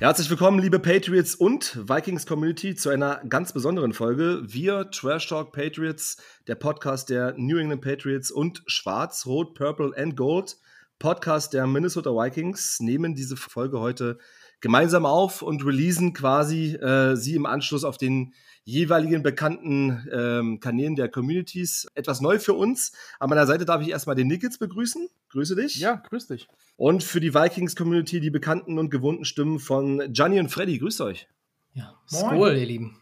[0.00, 4.42] Herzlich willkommen, liebe Patriots und Vikings Community, zu einer ganz besonderen Folge.
[4.44, 10.16] Wir, Trash Talk Patriots, der Podcast der New England Patriots und Schwarz, Rot, Purple and
[10.16, 10.56] Gold,
[11.00, 14.18] Podcast der Minnesota Vikings, nehmen diese Folge heute
[14.60, 18.34] gemeinsam auf und releasen quasi äh, sie im Anschluss auf den
[18.68, 21.88] jeweiligen bekannten ähm, Kanälen der Communities.
[21.94, 22.92] Etwas neu für uns.
[23.18, 25.08] An meiner Seite darf ich erstmal den Nickels begrüßen.
[25.30, 25.76] Grüße dich.
[25.76, 26.48] Ja, grüß dich.
[26.76, 30.78] Und für die Vikings-Community die bekannten und gewohnten Stimmen von Gianni und Freddy.
[30.78, 31.28] Grüßt euch.
[31.72, 33.00] Ja, Skol, ihr Lieben.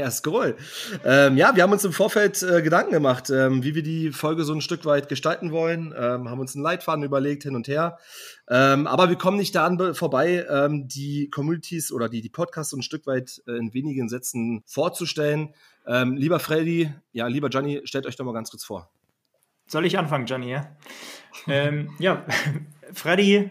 [0.00, 0.56] Ja, Scroll.
[1.04, 4.44] Ähm, ja, wir haben uns im Vorfeld äh, Gedanken gemacht, ähm, wie wir die Folge
[4.44, 7.98] so ein Stück weit gestalten wollen, ähm, haben uns einen Leitfaden überlegt, hin und her.
[8.48, 12.78] Ähm, aber wir kommen nicht daran vorbei, ähm, die Communities oder die, die Podcasts so
[12.78, 15.52] ein Stück weit äh, in wenigen Sätzen vorzustellen.
[15.86, 18.88] Ähm, lieber Freddy, ja, lieber Gianni, stellt euch doch mal ganz kurz vor.
[19.66, 20.48] Soll ich anfangen, Gianni?
[20.48, 20.76] Ja,
[21.98, 22.24] ja
[22.94, 23.50] Freddy,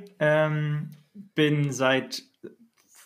[1.13, 2.23] bin seit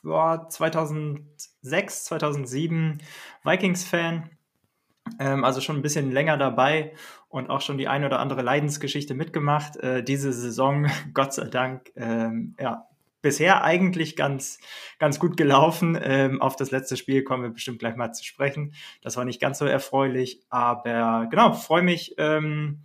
[0.03, 3.01] boah, 2006, 2007
[3.43, 4.29] Vikings-Fan.
[5.19, 6.93] Ähm, also schon ein bisschen länger dabei
[7.27, 9.77] und auch schon die eine oder andere Leidensgeschichte mitgemacht.
[9.77, 12.87] Äh, diese Saison, Gott sei Dank, ähm, ja,
[13.21, 14.59] bisher eigentlich ganz,
[14.99, 15.97] ganz gut gelaufen.
[16.01, 18.73] Ähm, auf das letzte Spiel kommen wir bestimmt gleich mal zu sprechen.
[19.01, 22.83] Das war nicht ganz so erfreulich, aber genau, freue mich, ähm,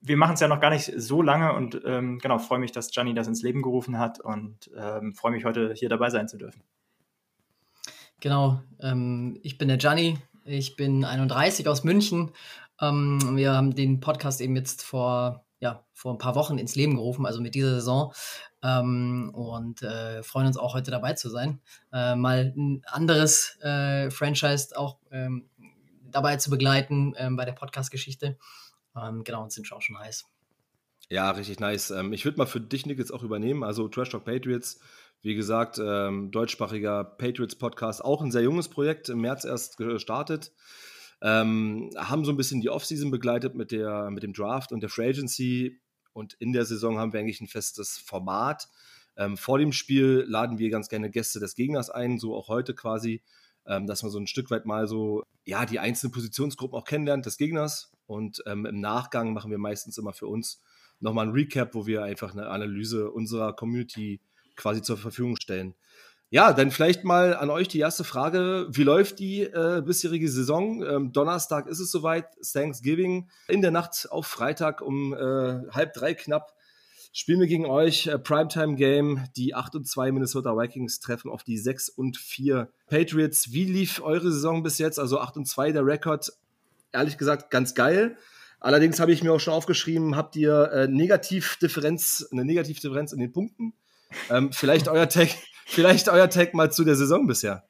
[0.00, 2.90] wir machen es ja noch gar nicht so lange und ähm, genau, freue mich, dass
[2.90, 6.38] Gianni das ins Leben gerufen hat und ähm, freue mich heute hier dabei sein zu
[6.38, 6.62] dürfen.
[8.20, 12.32] Genau, ähm, ich bin der Gianni, ich bin 31 aus München.
[12.80, 16.96] Ähm, wir haben den Podcast eben jetzt vor, ja, vor ein paar Wochen ins Leben
[16.96, 18.12] gerufen, also mit dieser Saison.
[18.62, 21.60] Ähm, und äh, freuen uns auch heute dabei zu sein.
[21.92, 25.48] Äh, mal ein anderes äh, Franchise auch ähm,
[26.10, 28.36] dabei zu begleiten bei der Podcast-Geschichte.
[29.02, 30.26] Ähm, genau, und sind schon auch schon heiß.
[31.08, 31.90] Ja, richtig nice.
[31.90, 33.64] Ähm, ich würde mal für dich, Nick, jetzt auch übernehmen.
[33.64, 34.80] Also Trash Talk Patriots,
[35.22, 40.52] wie gesagt, ähm, deutschsprachiger Patriots-Podcast, auch ein sehr junges Projekt, im März erst gestartet.
[41.20, 44.88] Ähm, haben so ein bisschen die Offseason begleitet mit, der, mit dem Draft und der
[44.88, 45.80] Free Agency.
[46.12, 48.68] Und in der Saison haben wir eigentlich ein festes Format.
[49.16, 52.74] Ähm, vor dem Spiel laden wir ganz gerne Gäste des Gegners ein, so auch heute
[52.74, 53.20] quasi,
[53.66, 57.26] ähm, dass man so ein Stück weit mal so, ja, die einzelnen Positionsgruppen auch kennenlernt
[57.26, 60.60] des Gegners und ähm, im Nachgang machen wir meistens immer für uns
[60.98, 64.20] nochmal ein Recap, wo wir einfach eine Analyse unserer Community
[64.56, 65.74] quasi zur Verfügung stellen.
[66.28, 68.66] Ja, dann vielleicht mal an euch die erste Frage.
[68.70, 70.82] Wie läuft die äh, bisherige Saison?
[70.82, 73.28] Ähm, Donnerstag ist es soweit, Thanksgiving.
[73.48, 76.52] In der Nacht auf Freitag um äh, halb drei knapp
[77.12, 78.06] spielen wir gegen euch.
[78.06, 79.24] Äh, Primetime Game.
[79.36, 83.52] Die 8 und 2 Minnesota Vikings treffen auf die 6 und 4 Patriots.
[83.52, 84.98] Wie lief eure Saison bis jetzt?
[84.98, 86.32] Also 8 und 2 der Rekord
[86.92, 88.16] ehrlich gesagt ganz geil.
[88.60, 93.32] Allerdings habe ich mir auch schon aufgeschrieben, habt ihr äh, Negativdifferenz, eine Negativdifferenz in den
[93.32, 93.72] Punkten?
[94.28, 95.28] Ähm, vielleicht euer Tag,
[95.66, 97.64] vielleicht euer Tag mal zu der Saison bisher.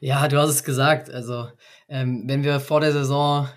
[0.00, 1.10] Ja, du hast es gesagt.
[1.10, 1.48] Also,
[1.88, 3.48] ähm, wenn wir vor der Saison,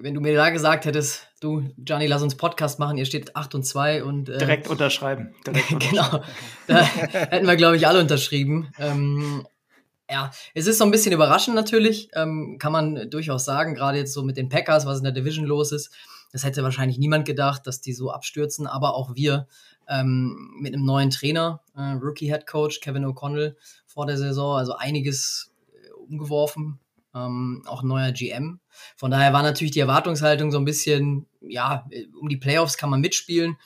[0.00, 3.54] wenn du mir da gesagt hättest, du, Gianni, lass uns Podcast machen, ihr steht 8
[3.54, 4.28] und 2 und.
[4.28, 5.34] Äh, direkt unterschreiben.
[5.46, 6.22] Direkt genau.
[6.66, 8.72] Da hätten wir, glaube ich, alle unterschrieben.
[8.78, 9.46] Ähm,
[10.10, 14.12] ja, es ist so ein bisschen überraschend natürlich, ähm, kann man durchaus sagen, gerade jetzt
[14.12, 15.90] so mit den Packers, was in der Division los ist.
[16.32, 19.46] Das hätte wahrscheinlich niemand gedacht, dass die so abstürzen, aber auch wir
[19.88, 23.56] ähm, mit einem neuen Trainer, äh, Rookie Head Coach Kevin O'Connell
[23.86, 26.78] vor der Saison, also einiges äh, umgeworfen,
[27.14, 28.60] ähm, auch ein neuer GM.
[28.96, 31.88] Von daher war natürlich die Erwartungshaltung so ein bisschen, ja,
[32.20, 33.56] um die Playoffs kann man mitspielen,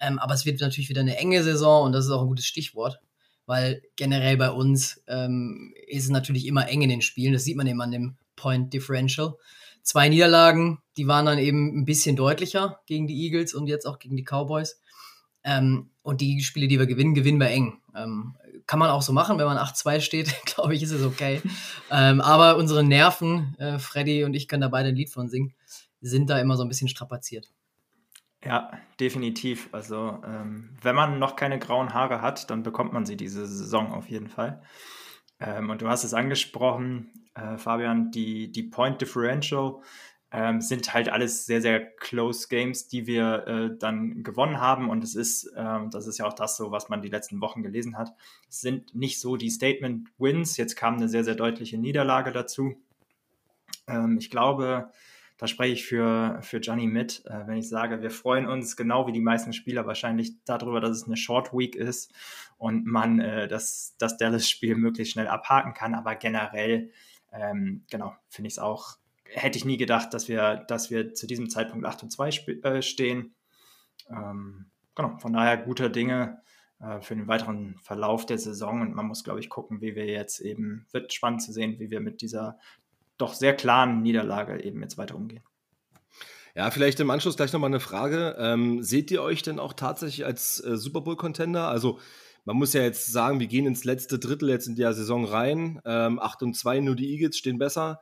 [0.00, 2.46] ähm, aber es wird natürlich wieder eine enge Saison und das ist auch ein gutes
[2.46, 3.00] Stichwort
[3.48, 7.32] weil generell bei uns ähm, ist es natürlich immer eng in den Spielen.
[7.32, 9.36] Das sieht man eben an dem Point Differential.
[9.82, 13.98] Zwei Niederlagen, die waren dann eben ein bisschen deutlicher gegen die Eagles und jetzt auch
[13.98, 14.82] gegen die Cowboys.
[15.44, 17.80] Ähm, und die Spiele, die wir gewinnen, gewinnen wir eng.
[17.96, 18.36] Ähm,
[18.66, 21.40] kann man auch so machen, wenn man 8-2 steht, glaube ich, ist es okay.
[21.90, 25.54] ähm, aber unsere Nerven, äh, Freddy und ich können da beide ein Lied von singen,
[26.02, 27.50] sind da immer so ein bisschen strapaziert.
[28.44, 28.70] Ja,
[29.00, 29.68] definitiv.
[29.72, 33.92] Also, ähm, wenn man noch keine grauen Haare hat, dann bekommt man sie diese Saison
[33.92, 34.62] auf jeden Fall.
[35.40, 39.80] Ähm, und du hast es angesprochen, äh, Fabian, die, die Point Differential
[40.30, 44.88] ähm, sind halt alles sehr, sehr close Games, die wir äh, dann gewonnen haben.
[44.90, 47.62] Und es ist, ähm, das ist ja auch das so, was man die letzten Wochen
[47.62, 48.14] gelesen hat.
[48.48, 50.56] Es sind nicht so die Statement Wins.
[50.56, 52.74] Jetzt kam eine sehr, sehr deutliche Niederlage dazu.
[53.88, 54.90] Ähm, ich glaube,
[55.38, 59.06] da spreche ich für, für Johnny mit, äh, wenn ich sage, wir freuen uns genau
[59.06, 62.12] wie die meisten Spieler wahrscheinlich darüber, dass es eine Short Week ist
[62.58, 65.94] und man äh, das, das Dallas-Spiel möglichst schnell abhaken kann.
[65.94, 66.90] Aber generell,
[67.32, 71.28] ähm, genau, finde ich es auch, hätte ich nie gedacht, dass wir, dass wir zu
[71.28, 72.28] diesem Zeitpunkt 8 und 2
[72.64, 73.34] äh, stehen.
[74.10, 76.42] Ähm, genau, von daher guter Dinge.
[76.80, 78.80] äh, für den weiteren Verlauf der Saison.
[78.80, 81.90] Und man muss, glaube ich, gucken, wie wir jetzt eben, wird spannend zu sehen, wie
[81.90, 82.58] wir mit dieser
[83.18, 85.42] doch sehr klaren Niederlage eben jetzt weiter umgehen.
[86.54, 88.36] Ja, vielleicht im Anschluss gleich nochmal eine Frage.
[88.38, 91.68] Ähm, seht ihr euch denn auch tatsächlich als äh, Super Bowl-Contender?
[91.68, 92.00] Also,
[92.44, 95.80] man muss ja jetzt sagen, wir gehen ins letzte Drittel jetzt in der Saison rein.
[95.84, 98.00] Ähm, 8 und 2, nur die Eagles stehen besser.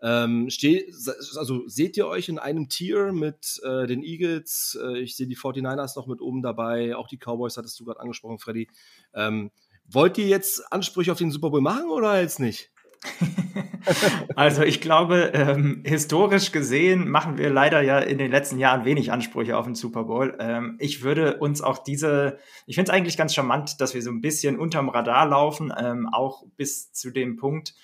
[0.00, 0.92] Ähm, steh,
[1.36, 4.76] also seht ihr euch in einem Tier mit äh, den Eagles?
[4.82, 8.00] Äh, ich sehe die 49ers noch mit oben dabei, auch die Cowboys hattest du gerade
[8.00, 8.68] angesprochen, Freddy.
[9.14, 9.52] Ähm,
[9.84, 12.71] wollt ihr jetzt Ansprüche auf den Super Bowl machen oder jetzt nicht?
[14.36, 19.10] also ich glaube, ähm, historisch gesehen machen wir leider ja in den letzten Jahren wenig
[19.10, 20.36] Ansprüche auf den Super Bowl.
[20.38, 24.10] Ähm, ich würde uns auch diese, ich finde es eigentlich ganz charmant, dass wir so
[24.10, 27.74] ein bisschen unterm Radar laufen, ähm, auch bis zu dem Punkt,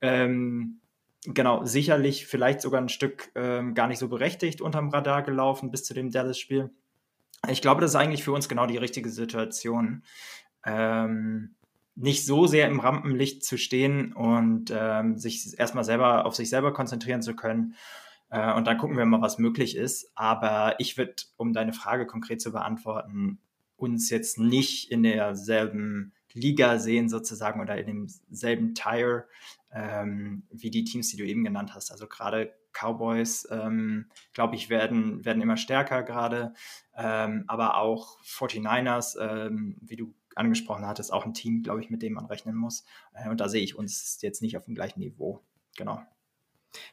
[0.00, 0.80] ähm,
[1.26, 5.84] genau, sicherlich vielleicht sogar ein Stück ähm, gar nicht so berechtigt unterm Radar gelaufen bis
[5.84, 6.70] zu dem Dallas-Spiel.
[7.48, 10.02] Ich glaube, das ist eigentlich für uns genau die richtige Situation.
[10.64, 11.55] Ähm,
[11.96, 16.72] nicht so sehr im Rampenlicht zu stehen und ähm, sich erstmal selber auf sich selber
[16.72, 17.74] konzentrieren zu können.
[18.28, 20.12] Äh, und dann gucken wir mal, was möglich ist.
[20.14, 23.38] Aber ich würde, um deine Frage konkret zu beantworten,
[23.76, 29.26] uns jetzt nicht in derselben Liga sehen sozusagen oder in demselben Tire
[29.72, 31.90] ähm, wie die Teams, die du eben genannt hast.
[31.90, 36.52] Also gerade Cowboys, ähm, glaube ich, werden, werden immer stärker gerade,
[36.94, 42.02] ähm, aber auch 49ers, ähm, wie du angesprochen hattest, auch ein Team, glaube ich, mit
[42.02, 42.84] dem man rechnen muss.
[43.14, 45.40] Äh, und da sehe ich uns jetzt nicht auf dem gleichen Niveau.
[45.76, 46.00] Genau.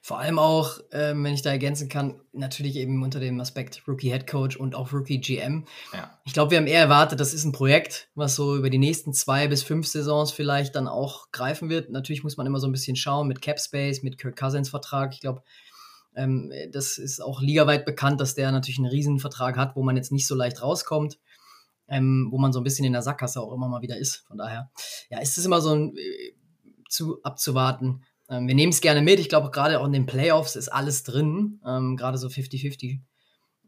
[0.01, 4.11] Vor allem auch, ähm, wenn ich da ergänzen kann, natürlich eben unter dem Aspekt Rookie
[4.11, 5.65] Head Coach und auch Rookie GM.
[5.93, 6.17] Ja.
[6.23, 9.13] Ich glaube, wir haben eher erwartet, das ist ein Projekt, was so über die nächsten
[9.13, 11.89] zwei bis fünf Saisons vielleicht dann auch greifen wird.
[11.89, 15.13] Natürlich muss man immer so ein bisschen schauen mit Cap Space, mit Kirk Cousins Vertrag.
[15.13, 15.43] Ich glaube,
[16.15, 20.11] ähm, das ist auch ligaweit bekannt, dass der natürlich einen Riesenvertrag hat, wo man jetzt
[20.11, 21.19] nicht so leicht rauskommt.
[21.87, 24.23] Ähm, wo man so ein bisschen in der Sackgasse auch immer mal wieder ist.
[24.27, 24.71] Von daher,
[25.09, 26.33] ja, ist es immer so ein, äh,
[26.89, 29.19] zu abzuwarten, ähm, wir nehmen es gerne mit.
[29.19, 31.59] Ich glaube, gerade auch in den Playoffs ist alles drin.
[31.65, 32.99] Ähm, gerade so 50-50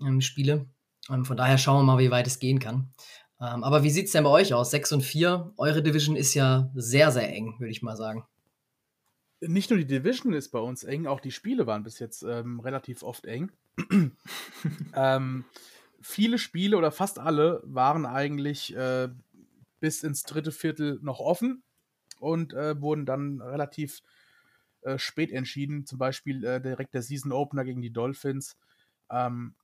[0.02, 0.68] ähm, Spiele.
[1.10, 2.94] Ähm, von daher schauen wir mal, wie weit es gehen kann.
[3.40, 4.72] Ähm, aber wie sieht es denn bei euch aus?
[4.72, 5.54] 6 und 4.
[5.58, 8.26] Eure Division ist ja sehr, sehr eng, würde ich mal sagen.
[9.42, 12.60] Nicht nur die Division ist bei uns eng, auch die Spiele waren bis jetzt ähm,
[12.62, 13.52] relativ oft eng.
[16.06, 19.10] viele Spiele oder fast alle waren eigentlich äh,
[19.80, 21.64] bis ins dritte Viertel noch offen
[22.20, 24.02] und äh, wurden dann relativ
[24.82, 28.56] äh, spät entschieden, zum Beispiel äh, direkt der Season Opener gegen die Dolphins.
[29.10, 29.56] Ähm,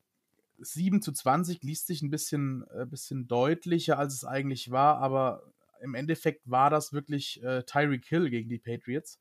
[0.57, 5.43] 7 zu 20 liest sich ein bisschen, äh, bisschen deutlicher, als es eigentlich war, aber
[5.81, 9.19] im Endeffekt war das wirklich äh, Tyreek Hill gegen die Patriots.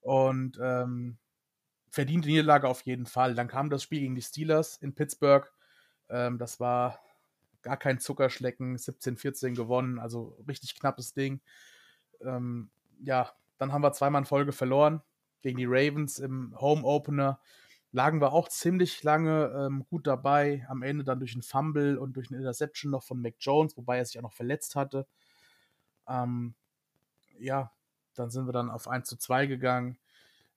[0.00, 1.18] Und ähm,
[1.90, 3.34] verdiente Niederlage auf jeden Fall.
[3.34, 5.51] Dann kam das Spiel gegen die Steelers in Pittsburgh.
[6.12, 7.00] Ähm, das war
[7.62, 11.40] gar kein Zuckerschlecken, 17-14 gewonnen, also richtig knappes Ding.
[12.20, 12.70] Ähm,
[13.02, 15.00] ja, dann haben wir zweimal in Folge verloren
[15.40, 17.40] gegen die Ravens im Home Opener.
[17.92, 20.64] Lagen wir auch ziemlich lange ähm, gut dabei.
[20.68, 23.98] Am Ende dann durch einen Fumble und durch eine Interception noch von Mac Jones, wobei
[23.98, 25.06] er sich auch noch verletzt hatte.
[26.08, 26.54] Ähm,
[27.38, 27.72] ja,
[28.14, 29.98] dann sind wir dann auf 1 zu 2 gegangen.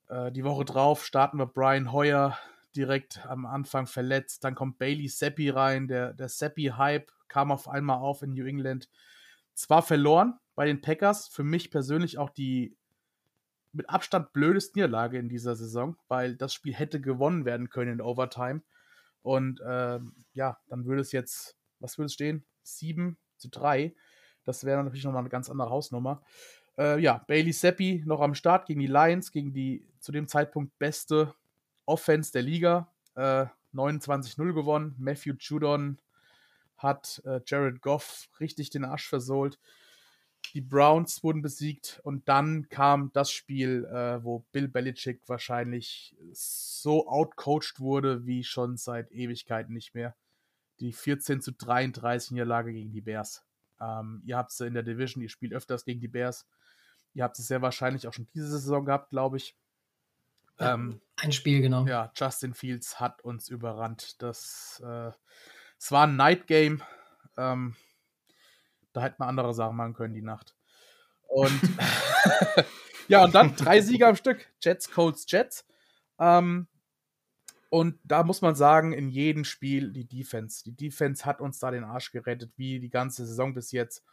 [0.08, 2.38] Äh, die Woche drauf starten wir Brian Hoyer
[2.76, 4.44] direkt am Anfang verletzt.
[4.44, 5.88] Dann kommt Bailey Seppi rein.
[5.88, 8.90] Der, der Seppi-Hype kam auf einmal auf in New England.
[9.54, 12.76] Zwar verloren bei den Packers, für mich persönlich auch die
[13.72, 18.02] mit Abstand blödeste Niederlage in dieser Saison, weil das Spiel hätte gewonnen werden können in
[18.02, 18.62] Overtime.
[19.22, 22.46] Und ähm, ja, dann würde es jetzt, was würde es stehen?
[22.64, 23.94] 7 zu 3.
[24.46, 26.22] Das wäre natürlich nochmal eine ganz andere Hausnummer.
[26.78, 30.78] Äh, ja, Bailey Seppi noch am Start gegen die Lions, gegen die zu dem Zeitpunkt
[30.78, 31.34] beste
[31.86, 32.92] Offense der Liga.
[33.16, 34.96] Äh, 29-0 gewonnen.
[34.98, 36.00] Matthew Judon
[36.78, 39.60] hat äh, Jared Goff richtig den Arsch versohlt.
[40.54, 47.08] Die Browns wurden besiegt und dann kam das Spiel, äh, wo Bill Belichick wahrscheinlich so
[47.08, 50.16] outcoached wurde wie schon seit Ewigkeiten nicht mehr.
[50.80, 53.44] Die 14 zu 33 Niederlage gegen die Bears.
[53.82, 56.46] Ähm, ihr habt sie in der Division, ihr spielt öfters gegen die Bears.
[57.14, 59.56] Ihr habt es sehr wahrscheinlich auch schon diese Saison gehabt, glaube ich.
[60.60, 61.86] Ja, ähm, ein Spiel, genau.
[61.86, 64.22] Ja, Justin Fields hat uns überrannt.
[64.22, 65.12] Das, äh,
[65.78, 66.82] es war ein Night Game.
[67.38, 67.76] Ähm,
[68.94, 70.56] da hätte man andere Sachen machen können die Nacht.
[71.28, 71.60] Und
[73.08, 74.50] ja, und dann drei Sieger am Stück.
[74.62, 75.66] Jets, Colts, Jets.
[76.20, 76.68] Ähm,
[77.70, 80.64] und da muss man sagen, in jedem Spiel die Defense.
[80.64, 84.04] Die Defense hat uns da den Arsch gerettet, wie die ganze Saison bis jetzt.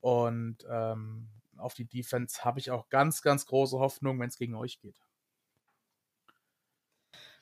[0.00, 4.54] Und ähm, auf die Defense habe ich auch ganz, ganz große Hoffnung, wenn es gegen
[4.54, 5.00] euch geht.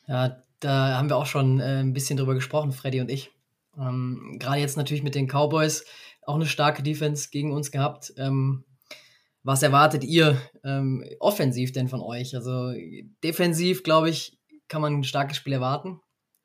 [0.07, 3.31] Ja, da haben wir auch schon äh, ein bisschen drüber gesprochen, Freddy und ich.
[3.79, 5.85] Ähm, Gerade jetzt natürlich mit den Cowboys
[6.23, 8.13] auch eine starke Defense gegen uns gehabt.
[8.17, 8.65] Ähm,
[9.43, 12.35] was erwartet ihr ähm, offensiv denn von euch?
[12.35, 12.73] Also
[13.23, 16.01] defensiv, glaube ich, kann man ein starkes Spiel erwarten.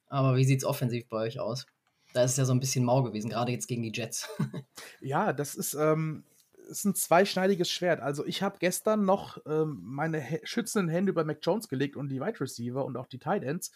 [0.07, 1.65] Aber wie sieht es offensiv bei euch aus?
[2.13, 4.27] Da ist es ja so ein bisschen mau gewesen, gerade jetzt gegen die Jets.
[5.01, 6.23] ja, das ist, ähm,
[6.69, 7.99] ist ein zweischneidiges Schwert.
[7.99, 12.21] Also ich habe gestern noch ähm, meine schützenden Hände über Mac Jones gelegt und die
[12.21, 13.71] Wide Receiver und auch die Tight Ends,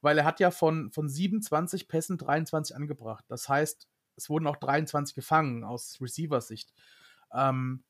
[0.00, 3.24] weil er hat ja von, von 27 Pässen 23 angebracht.
[3.28, 6.72] Das heißt, es wurden auch 23 gefangen aus Receivers Sicht.
[7.32, 7.82] Ähm,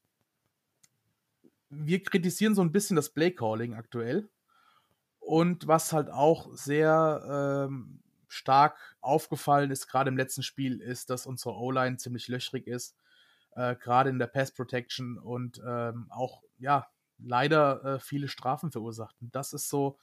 [1.68, 4.28] wir kritisieren so ein bisschen das Play-Calling aktuell.
[5.18, 11.26] Und was halt auch sehr ähm, stark aufgefallen ist, gerade im letzten Spiel, ist, dass
[11.26, 12.94] unsere O-Line ziemlich löchrig ist,
[13.54, 16.86] äh, gerade in der Pass Protection und ähm, auch, ja,
[17.18, 19.16] leider äh, viele Strafen verursacht.
[19.20, 19.98] Und das ist so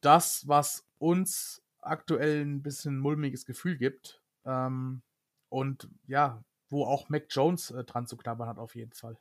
[0.00, 4.20] das, was uns aktuell ein bisschen mulmiges Gefühl gibt.
[4.44, 5.02] Ähm,
[5.48, 9.18] und ja, wo auch Mac Jones äh, dran zu knabbern hat, auf jeden Fall.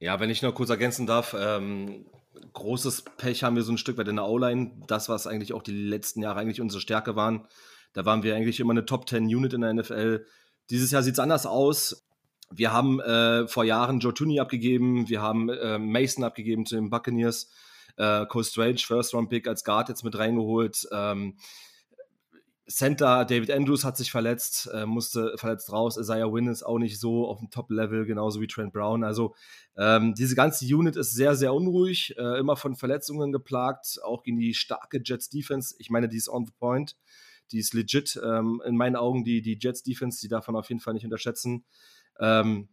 [0.00, 2.06] Ja, wenn ich noch kurz ergänzen darf, ähm,
[2.52, 4.70] großes Pech haben wir so ein Stück weit in der O-Line.
[4.86, 7.46] Das, was eigentlich auch die letzten Jahre eigentlich unsere Stärke waren.
[7.92, 10.24] Da waren wir eigentlich immer eine Top 10 Unit in der NFL.
[10.70, 11.97] Dieses Jahr sieht es anders aus.
[12.50, 16.90] Wir haben äh, vor Jahren Joe Tooney abgegeben, wir haben äh, Mason abgegeben zu den
[16.90, 17.50] Buccaneers,
[17.96, 20.88] äh, Cole Strange, First Round Pick als Guard jetzt mit reingeholt.
[20.90, 21.36] Ähm,
[22.68, 25.96] Center David Andrews hat sich verletzt, äh, musste verletzt raus.
[25.96, 29.04] Isaiah Wynn ist auch nicht so auf dem Top-Level, genauso wie Trent Brown.
[29.04, 29.34] Also
[29.76, 34.38] ähm, diese ganze Unit ist sehr, sehr unruhig, äh, immer von Verletzungen geplagt, auch gegen
[34.38, 35.76] die starke Jets-Defense.
[35.78, 36.96] Ich meine, die ist on the point,
[37.52, 38.20] die ist legit.
[38.22, 41.64] Ähm, in meinen Augen die, die Jets-Defense, die darf man auf jeden Fall nicht unterschätzen.
[42.20, 42.68] Ähm,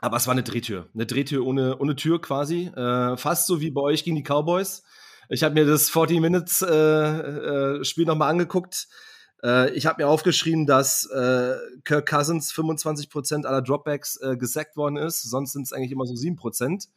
[0.00, 3.70] aber es war eine Drehtür, eine Drehtür ohne, ohne Tür quasi, äh, fast so wie
[3.70, 4.82] bei euch gegen die Cowboys.
[5.28, 8.88] Ich habe mir das 40 Minutes äh, äh, Spiel nochmal angeguckt.
[9.42, 14.96] Äh, ich habe mir aufgeschrieben, dass äh, Kirk Cousins 25% aller Dropbacks äh, gesackt worden
[14.96, 15.22] ist.
[15.22, 16.88] Sonst sind es eigentlich immer so 7%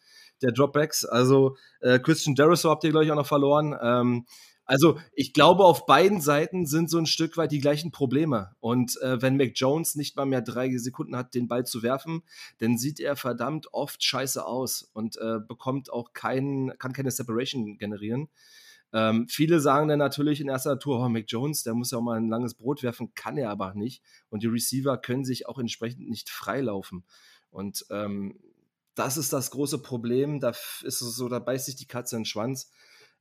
[0.42, 1.06] der Dropbacks.
[1.06, 3.76] Also äh, Christian Deriso habt ihr, glaube ich, auch noch verloren.
[3.82, 4.26] Ähm,
[4.68, 8.52] also ich glaube, auf beiden Seiten sind so ein Stück weit die gleichen Probleme.
[8.60, 12.22] Und äh, wenn Mac Jones nicht mal mehr drei Sekunden hat, den Ball zu werfen,
[12.60, 17.78] dann sieht er verdammt oft scheiße aus und äh, bekommt auch keinen, kann keine Separation
[17.78, 18.28] generieren.
[18.94, 22.04] Ähm, viele sagen dann natürlich in erster Natur, oh, Mac Jones, der muss ja auch
[22.04, 24.04] mal ein langes Brot werfen, kann er aber nicht.
[24.30, 27.06] Und die Receiver können sich auch entsprechend nicht freilaufen.
[27.50, 28.38] Und ähm,
[28.96, 30.40] das ist das große Problem.
[30.40, 32.72] Da ist es so, da beißt sich die Katze in den Schwanz,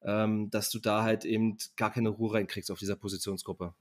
[0.06, 3.74] ähm, dass du da halt eben gar keine Ruhe reinkriegst auf dieser Positionsgruppe.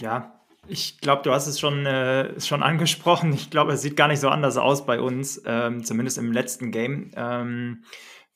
[0.00, 3.32] Ja, ich glaube, du hast es schon, äh, schon angesprochen.
[3.32, 6.70] Ich glaube, es sieht gar nicht so anders aus bei uns, ähm, zumindest im letzten
[6.70, 7.10] Game.
[7.14, 7.84] Ähm,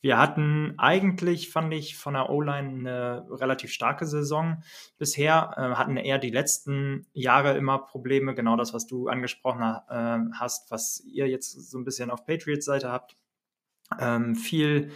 [0.01, 4.61] wir hatten eigentlich, fand ich, von der O-Line eine relativ starke Saison
[4.99, 10.19] bisher, äh, hatten eher die letzten Jahre immer Probleme, genau das, was du angesprochen äh,
[10.39, 13.15] hast, was ihr jetzt so ein bisschen auf Patriots Seite habt.
[13.99, 14.91] Ähm, viel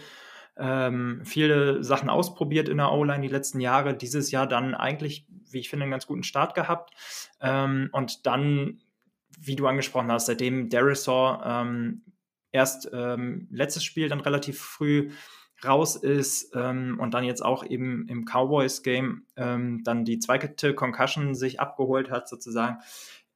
[0.56, 3.94] ähm, viele Sachen ausprobiert in der O-Line die letzten Jahre.
[3.96, 6.94] Dieses Jahr dann eigentlich, wie ich finde, einen ganz guten Start gehabt.
[7.40, 8.80] Ähm, und dann,
[9.38, 12.02] wie du angesprochen hast, seitdem Derisaw ähm,
[12.52, 15.10] erst ähm, letztes Spiel dann relativ früh
[15.64, 21.34] raus ist ähm, und dann jetzt auch eben im Cowboys-Game ähm, dann die zweite Concussion
[21.34, 22.78] sich abgeholt hat, sozusagen,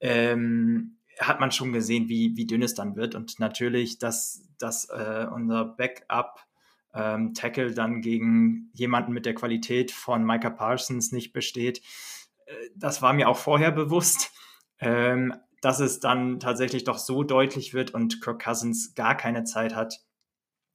[0.01, 3.15] ähm, hat man schon gesehen, wie, wie dünn es dann wird.
[3.15, 6.41] Und natürlich, dass, dass äh, unser Backup
[6.95, 11.83] ähm, Tackle dann gegen jemanden mit der Qualität von Micah Parsons nicht besteht,
[12.47, 14.33] äh, das war mir auch vorher bewusst.
[14.79, 19.75] Ähm, dass es dann tatsächlich doch so deutlich wird und Kirk Cousins gar keine Zeit
[19.75, 20.05] hat,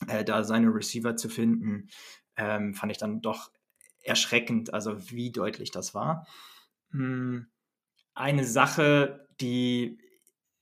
[0.08, 1.90] äh, da seine Receiver zu finden,
[2.36, 3.52] ähm, fand ich dann doch
[4.02, 6.26] erschreckend, also wie deutlich das war.
[6.90, 7.46] Hm,
[8.16, 10.00] eine Sache, die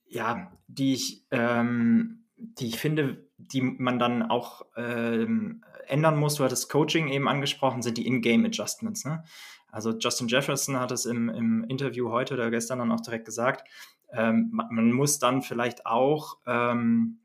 [0.10, 6.44] ja, die ich, ähm, die ich finde, die man dann auch ähm, ändern muss, du
[6.44, 9.06] hattest Coaching eben angesprochen, sind die In-Game Adjustments.
[9.06, 9.24] Ne?
[9.72, 13.68] Also Justin Jefferson hat es im, im Interview heute oder gestern dann auch direkt gesagt,
[14.12, 17.20] ähm, man muss dann vielleicht auch ähm,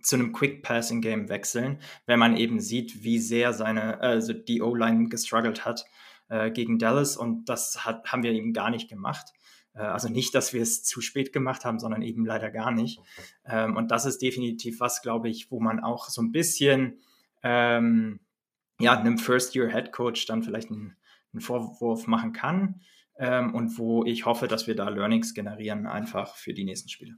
[0.00, 4.62] zu einem Quick Passing Game wechseln, wenn man eben sieht, wie sehr seine, also die
[4.62, 5.84] O-Line gestruggelt hat
[6.28, 9.32] äh, gegen Dallas und das hat, haben wir eben gar nicht gemacht.
[9.74, 13.00] Äh, also nicht, dass wir es zu spät gemacht haben, sondern eben leider gar nicht.
[13.44, 17.00] Ähm, und das ist definitiv was, glaube ich, wo man auch so ein bisschen
[17.42, 18.20] ähm,
[18.78, 20.96] ja, einem First-Year-Head Coach dann vielleicht einen,
[21.32, 22.80] einen Vorwurf machen kann
[23.16, 27.16] ähm, und wo ich hoffe, dass wir da Learnings generieren, einfach für die nächsten Spiele.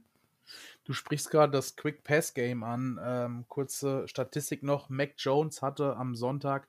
[0.83, 2.99] Du sprichst gerade das Quick Pass Game an.
[3.03, 6.67] Ähm, kurze Statistik noch: Mac Jones hatte am Sonntag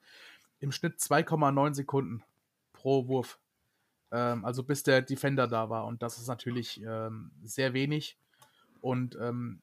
[0.58, 2.22] im Schnitt 2,9 Sekunden
[2.72, 3.38] pro Wurf.
[4.12, 5.86] Ähm, also bis der Defender da war.
[5.86, 8.18] Und das ist natürlich ähm, sehr wenig.
[8.80, 9.62] Und ähm,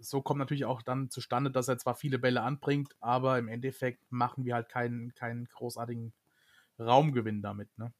[0.00, 4.00] so kommt natürlich auch dann zustande, dass er zwar viele Bälle anbringt, aber im Endeffekt
[4.10, 6.12] machen wir halt keinen, keinen großartigen
[6.78, 7.68] Raumgewinn damit.
[7.78, 7.92] Ne?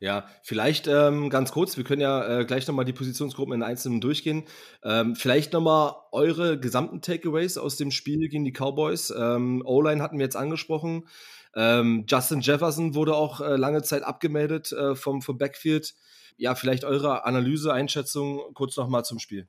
[0.00, 4.00] Ja, vielleicht ähm, ganz kurz, wir können ja äh, gleich nochmal die Positionsgruppen in Einzelnen
[4.00, 4.44] durchgehen.
[4.82, 9.10] Ähm, vielleicht nochmal eure gesamten Takeaways aus dem Spiel gegen die Cowboys.
[9.10, 11.08] Ähm, O-Line hatten wir jetzt angesprochen.
[11.56, 15.94] Ähm, Justin Jefferson wurde auch äh, lange Zeit abgemeldet äh, vom, vom Backfield.
[16.36, 19.48] Ja, vielleicht eure Analyse, Einschätzung kurz nochmal zum Spiel.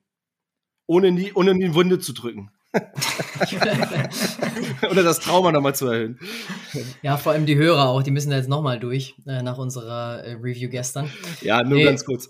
[0.86, 2.50] Ohne in, die, ohne in die Wunde zu drücken.
[4.90, 6.18] Oder das Trauma nochmal zu erhöhen.
[7.02, 10.24] Ja, vor allem die Hörer auch, die müssen da jetzt nochmal durch äh, nach unserer
[10.24, 11.10] äh, Review gestern.
[11.42, 11.84] Ja, nur nee.
[11.84, 12.30] ganz kurz.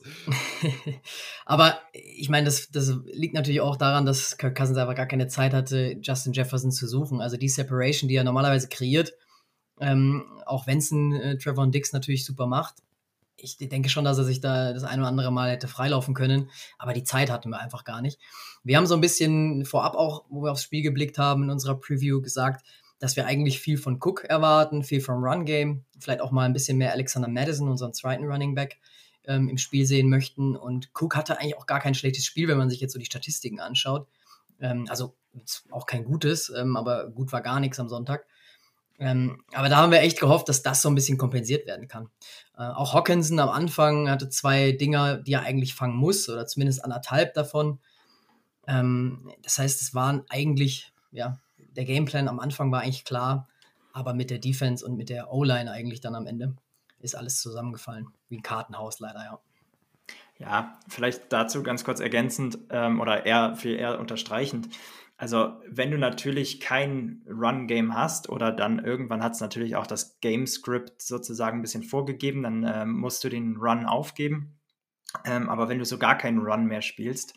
[1.46, 5.28] Aber ich meine, das, das liegt natürlich auch daran, dass Kirk Cousins einfach gar keine
[5.28, 7.22] Zeit hatte, Justin Jefferson zu suchen.
[7.22, 9.14] Also die Separation, die er normalerweise kreiert,
[9.80, 12.76] ähm, auch wenn es ein äh, Trevor Dix natürlich super macht,
[13.40, 16.50] ich denke schon, dass er sich da das ein oder andere Mal hätte freilaufen können,
[16.78, 18.20] aber die Zeit hatten wir einfach gar nicht.
[18.64, 21.80] Wir haben so ein bisschen vorab auch, wo wir aufs Spiel geblickt haben, in unserer
[21.80, 22.66] Preview gesagt,
[23.00, 26.78] dass wir eigentlich viel von Cook erwarten, viel vom Run-Game, vielleicht auch mal ein bisschen
[26.78, 28.80] mehr Alexander Madison, unseren zweiten Running Back,
[29.26, 30.56] ähm, im Spiel sehen möchten.
[30.56, 33.06] Und Cook hatte eigentlich auch gar kein schlechtes Spiel, wenn man sich jetzt so die
[33.06, 34.08] Statistiken anschaut.
[34.60, 35.16] Ähm, also
[35.70, 38.26] auch kein gutes, ähm, aber gut war gar nichts am Sonntag.
[39.00, 42.10] Ähm, aber da haben wir echt gehofft, dass das so ein bisschen kompensiert werden kann.
[42.58, 46.84] Äh, auch Hawkinson am Anfang hatte zwei Dinger, die er eigentlich fangen muss, oder zumindest
[46.84, 47.80] anderthalb davon.
[48.68, 53.48] Ähm, das heißt, es waren eigentlich, ja, der Gameplan am Anfang war eigentlich klar,
[53.94, 56.56] aber mit der Defense und mit der O-Line eigentlich dann am Ende
[57.00, 58.08] ist alles zusammengefallen.
[58.30, 59.40] Wie ein Kartenhaus leider, ja.
[60.40, 64.70] Ja, vielleicht dazu ganz kurz ergänzend ähm, oder eher viel eher unterstreichend.
[65.18, 70.20] Also, wenn du natürlich kein Run-Game hast oder dann irgendwann hat es natürlich auch das
[70.20, 74.58] Game-Script sozusagen ein bisschen vorgegeben, dann äh, musst du den Run aufgeben.
[75.26, 77.34] Ähm, aber wenn du so gar keinen Run mehr spielst,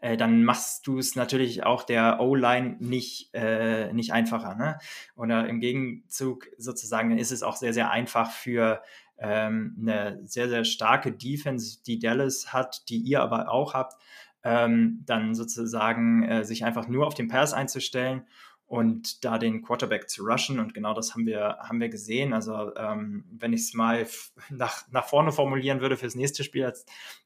[0.00, 4.54] äh, dann machst du es natürlich auch der O-Line nicht, äh, nicht einfacher.
[4.54, 4.78] Ne?
[5.16, 8.82] Oder im Gegenzug sozusagen ist es auch sehr, sehr einfach für
[9.18, 13.94] ähm, eine sehr, sehr starke Defense, die Dallas hat, die ihr aber auch habt,
[14.44, 18.26] ähm, dann sozusagen äh, sich einfach nur auf den Pass einzustellen
[18.72, 20.58] und da den Quarterback zu rushen.
[20.58, 22.32] Und genau das haben wir, haben wir gesehen.
[22.32, 24.06] Also ähm, wenn ich es mal
[24.50, 26.72] nach, nach vorne formulieren würde fürs nächste Spiel,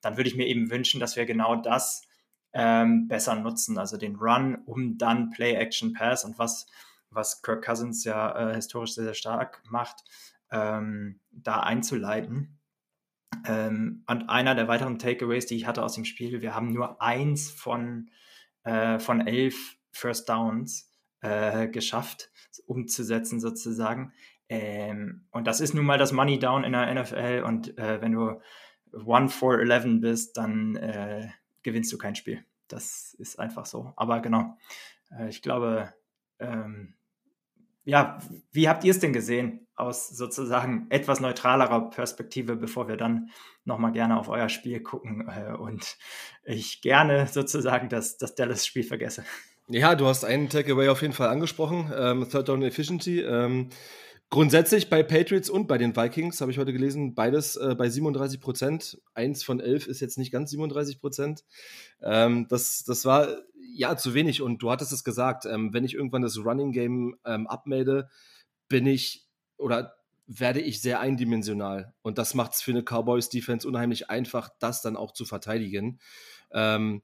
[0.01, 2.03] dann würde ich mir eben wünschen, dass wir genau das
[2.53, 3.79] ähm, besser nutzen.
[3.79, 6.67] Also den Run, um dann Play-Action-Pass und was,
[7.11, 10.03] was Kirk Cousins ja äh, historisch sehr, sehr stark macht,
[10.51, 12.56] ähm, da einzuleiten.
[13.47, 17.01] Ähm, und einer der weiteren Takeaways, die ich hatte aus dem Spiel, wir haben nur
[17.03, 18.11] eins von,
[18.65, 22.31] äh, von elf First Downs äh, geschafft,
[22.67, 24.13] umzusetzen sozusagen.
[24.49, 27.43] Ähm, und das ist nun mal das Money Down in der NFL.
[27.45, 28.41] Und äh, wenn du
[28.93, 31.29] 1 for 11 bist, dann äh,
[31.63, 32.45] gewinnst du kein Spiel.
[32.69, 33.93] Das ist einfach so.
[33.97, 34.57] Aber genau,
[35.11, 35.93] äh, ich glaube,
[36.39, 36.96] ähm,
[37.87, 38.19] ja,
[38.53, 39.67] wie habt ihr es denn gesehen?
[39.77, 43.31] aus sozusagen etwas neutralerer Perspektive, bevor wir dann
[43.65, 45.97] nochmal gerne auf euer Spiel gucken äh, und
[46.45, 49.25] ich gerne sozusagen das, das Dallas-Spiel vergesse.
[49.69, 53.21] Ja, du hast einen Takeaway auf jeden Fall angesprochen, ähm, Third Down Efficiency.
[53.21, 53.69] Ähm,
[54.31, 58.41] grundsätzlich bei Patriots und bei den Vikings habe ich heute gelesen, beides äh, bei 37
[58.41, 58.99] Prozent.
[59.15, 61.45] Eins von elf ist jetzt nicht ganz 37 Prozent.
[62.03, 63.29] Ähm, das, das war
[63.75, 67.17] ja zu wenig und du hattest es gesagt, ähm, wenn ich irgendwann das Running Game
[67.25, 68.09] ähm, abmelde,
[68.69, 69.95] bin ich oder
[70.27, 71.95] werde ich sehr eindimensional.
[72.03, 76.01] Und das macht es für eine Cowboys-Defense unheimlich einfach, das dann auch zu verteidigen.
[76.57, 77.03] Ähm,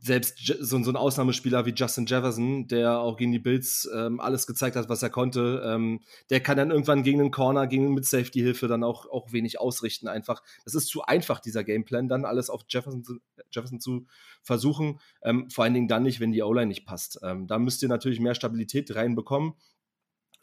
[0.00, 4.48] selbst so, so, ein Ausnahmespieler wie Justin Jefferson, der auch gegen die Bills ähm, alles
[4.48, 8.04] gezeigt hat, was er konnte, ähm, der kann dann irgendwann gegen den Corner, gegen mit
[8.04, 10.08] Safety-Hilfe dann auch, auch wenig ausrichten.
[10.08, 13.18] Einfach, das ist zu einfach, dieser Gameplan, dann alles auf Jefferson zu,
[13.52, 14.06] Jefferson zu
[14.42, 14.98] versuchen.
[15.22, 17.20] Ähm, vor allen Dingen dann nicht, wenn die O-Line nicht passt.
[17.22, 19.52] Ähm, da müsst ihr natürlich mehr Stabilität reinbekommen.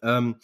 [0.01, 0.37] Ähm,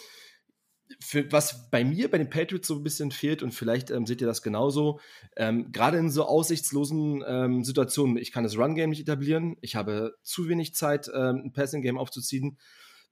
[0.99, 4.21] für, was bei mir, bei den Patriots so ein bisschen fehlt, und vielleicht ähm, seht
[4.21, 4.99] ihr das genauso,
[5.35, 10.15] ähm, gerade in so aussichtslosen ähm, Situationen, ich kann das Run-Game nicht etablieren, ich habe
[10.21, 12.57] zu wenig Zeit, ähm, ein Passing-Game aufzuziehen,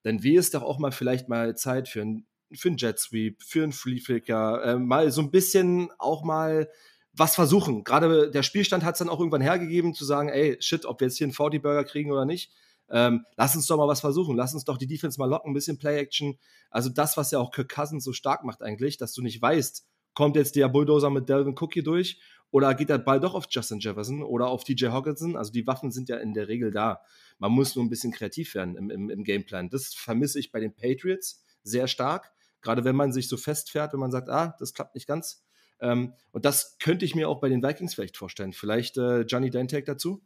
[0.04, 3.42] dann wäre es doch auch mal vielleicht mal Zeit für ein, für einen Jet Sweep,
[3.42, 6.70] für einen Flea Flicker, äh, mal so ein bisschen auch mal
[7.14, 7.84] was versuchen.
[7.84, 11.08] Gerade der Spielstand hat es dann auch irgendwann hergegeben, zu sagen, ey, shit, ob wir
[11.08, 12.52] jetzt hier einen 40-Burger kriegen oder nicht
[12.90, 14.36] ähm, lass uns doch mal was versuchen.
[14.36, 16.38] Lass uns doch die Defense mal locken, ein bisschen Play-Action.
[16.70, 19.86] Also das, was ja auch Kirk Cousins so stark macht eigentlich, dass du nicht weißt,
[20.14, 22.20] kommt jetzt der Bulldozer mit Delvin Cook hier durch
[22.52, 25.36] oder geht der Ball doch auf Justin Jefferson oder auf TJ Hawkinson?
[25.36, 27.02] Also die Waffen sind ja in der Regel da.
[27.40, 29.70] Man muss nur ein bisschen kreativ werden im, im, im Gameplan.
[29.70, 32.32] Das vermisse ich bei den Patriots sehr stark.
[32.62, 35.44] Gerade wenn man sich so festfährt, wenn man sagt, ah, das klappt nicht ganz.
[35.82, 38.54] Ähm, und das könnte ich mir auch bei den Vikings vielleicht vorstellen.
[38.54, 40.24] Vielleicht, äh, Johnny, dein Take dazu?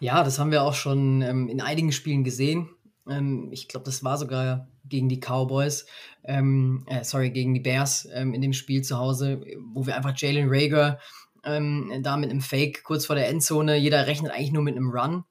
[0.00, 2.68] Ja, das haben wir auch schon ähm, in einigen Spielen gesehen.
[3.08, 5.86] Ähm, ich glaube, das war sogar gegen die Cowboys,
[6.24, 10.16] ähm, äh, sorry, gegen die Bears ähm, in dem Spiel zu Hause, wo wir einfach
[10.16, 10.98] Jalen Rager
[11.44, 14.90] ähm, da mit einem Fake kurz vor der Endzone, jeder rechnet eigentlich nur mit einem
[14.90, 15.24] Run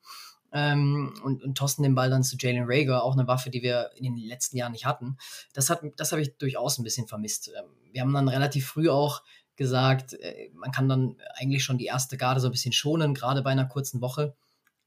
[0.52, 3.92] ähm, und, und tossen den Ball dann zu Jalen Rager, auch eine Waffe, die wir
[3.96, 5.18] in den letzten Jahren nicht hatten.
[5.54, 7.52] Das, hat, das habe ich durchaus ein bisschen vermisst.
[7.92, 9.22] Wir haben dann relativ früh auch
[9.58, 13.42] gesagt, äh, man kann dann eigentlich schon die erste Garde so ein bisschen schonen, gerade
[13.42, 14.36] bei einer kurzen Woche.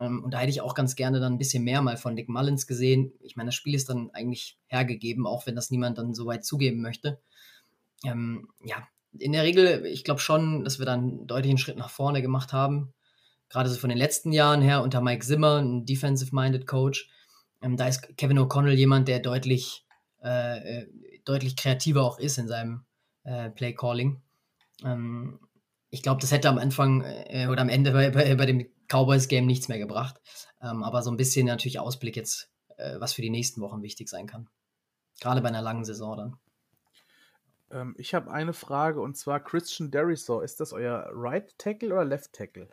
[0.00, 2.28] Ähm, und da hätte ich auch ganz gerne dann ein bisschen mehr mal von Nick
[2.28, 3.12] Mullins gesehen.
[3.20, 6.44] Ich meine, das Spiel ist dann eigentlich hergegeben, auch wenn das niemand dann so weit
[6.44, 7.20] zugeben möchte.
[8.04, 8.87] Ähm, ja,
[9.18, 12.52] in der Regel, ich glaube schon, dass wir dann einen deutlichen Schritt nach vorne gemacht
[12.52, 12.92] haben
[13.48, 17.08] gerade so von den letzten Jahren her unter Mike Zimmer, ein defensive-minded Coach.
[17.62, 19.84] Ähm, da ist Kevin O'Connell jemand, der deutlich,
[20.22, 20.87] äh, äh,
[21.24, 22.84] deutlich kreativer auch ist in seinem
[23.24, 24.20] äh, Play Calling.
[24.84, 25.40] Ähm,
[25.90, 29.46] ich glaube, das hätte am Anfang äh, oder am Ende bei, bei, bei dem Cowboys-Game
[29.46, 30.20] nichts mehr gebracht.
[30.61, 34.09] Ähm, aber so ein bisschen natürlich Ausblick jetzt, äh, was für die nächsten Wochen wichtig
[34.09, 34.48] sein kann.
[35.20, 36.37] Gerade bei einer langen Saison dann.
[37.70, 40.42] Ähm, ich habe eine Frage und zwar Christian Derisor.
[40.42, 42.68] Ist das euer Right Tackle oder Left Tackle?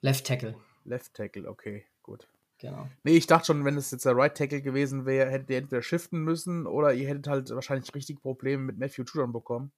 [0.00, 0.56] Left Tackle.
[0.84, 2.28] Left Tackle, okay, gut.
[2.58, 2.88] Genau.
[3.02, 5.82] Nee, ich dachte schon, wenn es jetzt der Right Tackle gewesen wäre, hättet ihr entweder
[5.82, 9.72] shiften müssen oder ihr hättet halt wahrscheinlich richtig Probleme mit Matthew Judon bekommen.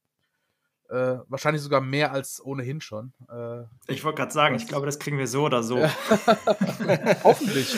[0.90, 3.12] Äh, wahrscheinlich sogar mehr als ohnehin schon.
[3.30, 5.78] Äh, ich wollte gerade sagen, ich glaube, das kriegen wir so oder so.
[7.24, 7.76] Hoffentlich.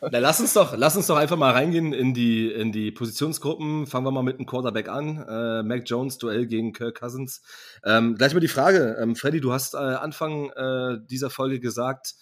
[0.00, 3.86] Na, lass uns doch, lass uns doch einfach mal reingehen in die, in die Positionsgruppen.
[3.86, 5.18] Fangen wir mal mit dem Quarterback an.
[5.28, 7.42] Äh, Mac Jones, Duell gegen Kirk Cousins.
[7.84, 8.96] Ähm, gleich mal die Frage.
[8.98, 12.14] Ähm, Freddy, du hast äh, Anfang äh, dieser Folge gesagt,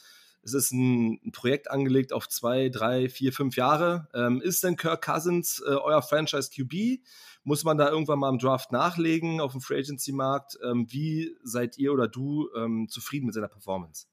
[0.42, 4.08] es ist ein, ein, Projekt angelegt auf zwei, drei, vier, fünf Jahre.
[4.14, 7.00] Ähm, ist denn Kirk Cousins äh, euer Franchise QB?
[7.46, 10.59] Muss man da irgendwann mal im Draft nachlegen auf dem Free Agency Markt?
[10.68, 14.09] Ähm, wie seid ihr oder du ähm, zufrieden mit seiner Performance?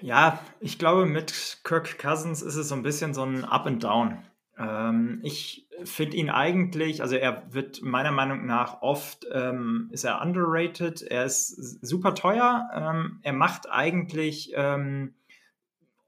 [0.00, 3.84] Ja, ich glaube, mit Kirk Cousins ist es so ein bisschen so ein Up and
[3.84, 4.24] Down.
[4.56, 10.22] Ähm, ich finde ihn eigentlich, also er wird meiner Meinung nach oft, ähm, ist er
[10.22, 15.12] underrated, er ist super teuer, ähm, er macht eigentlich ähm,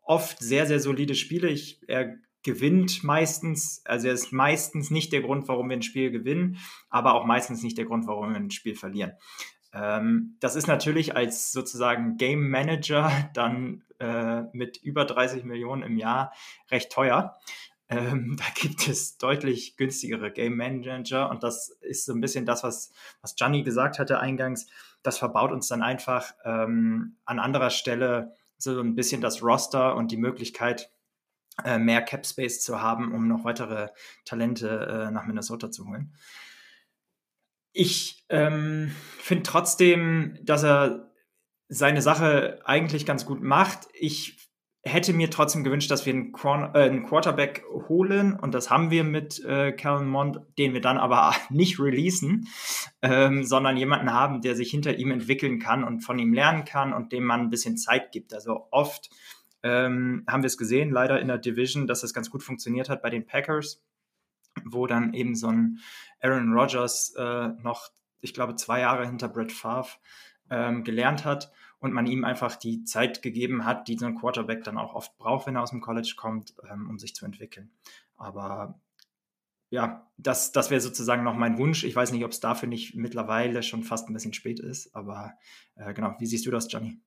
[0.00, 1.48] oft sehr, sehr solide Spiele.
[1.48, 6.10] Ich, er gewinnt meistens, also er ist meistens nicht der Grund, warum wir ein Spiel
[6.10, 9.12] gewinnen, aber auch meistens nicht der Grund, warum wir ein Spiel verlieren.
[9.72, 15.98] Ähm, das ist natürlich als sozusagen Game Manager dann äh, mit über 30 Millionen im
[15.98, 16.32] Jahr
[16.70, 17.36] recht teuer.
[17.88, 22.62] Ähm, da gibt es deutlich günstigere Game Manager und das ist so ein bisschen das,
[22.62, 24.66] was, was Gianni gesagt hatte eingangs.
[25.02, 30.10] Das verbaut uns dann einfach ähm, an anderer Stelle so ein bisschen das Roster und
[30.10, 30.90] die Möglichkeit,
[31.64, 33.88] äh, mehr Cap Space zu haben, um noch weitere
[34.24, 34.68] Talente
[35.08, 36.14] äh, nach Minnesota zu holen.
[37.72, 41.12] Ich ähm, finde trotzdem, dass er
[41.68, 43.88] seine Sache eigentlich ganz gut macht.
[43.92, 44.48] Ich
[44.82, 48.90] hätte mir trotzdem gewünscht, dass wir einen, Qu äh, einen Quarterback holen und das haben
[48.90, 52.48] wir mit äh, Kellen Mond, den wir dann aber nicht releasen,
[53.02, 56.92] ähm, sondern jemanden haben, der sich hinter ihm entwickeln kann und von ihm lernen kann
[56.92, 58.32] und dem man ein bisschen Zeit gibt.
[58.32, 59.10] Also oft
[59.62, 63.02] ähm, haben wir es gesehen, leider in der Division, dass das ganz gut funktioniert hat
[63.02, 63.82] bei den Packers,
[64.64, 65.78] wo dann eben so ein
[66.20, 67.90] Aaron Rodgers äh, noch,
[68.20, 69.98] ich glaube, zwei Jahre hinter Brett Favre
[70.50, 74.64] ähm, gelernt hat und man ihm einfach die Zeit gegeben hat, die so ein Quarterback
[74.64, 77.70] dann auch oft braucht, wenn er aus dem College kommt, ähm, um sich zu entwickeln.
[78.16, 78.80] Aber
[79.70, 81.84] ja, das, das wäre sozusagen noch mein Wunsch.
[81.84, 85.34] Ich weiß nicht, ob es dafür nicht mittlerweile schon fast ein bisschen spät ist, aber
[85.76, 87.00] äh, genau, wie siehst du das, Johnny?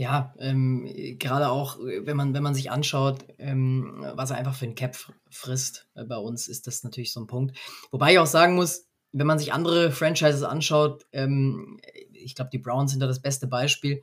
[0.00, 4.64] Ja, ähm, gerade auch, wenn man, wenn man sich anschaut, ähm, was er einfach für
[4.64, 4.96] ein Cap
[5.28, 7.58] frisst äh, bei uns, ist das natürlich so ein Punkt.
[7.90, 11.78] Wobei ich auch sagen muss, wenn man sich andere Franchises anschaut, ähm,
[12.14, 14.00] ich glaube, die Browns sind da das beste Beispiel,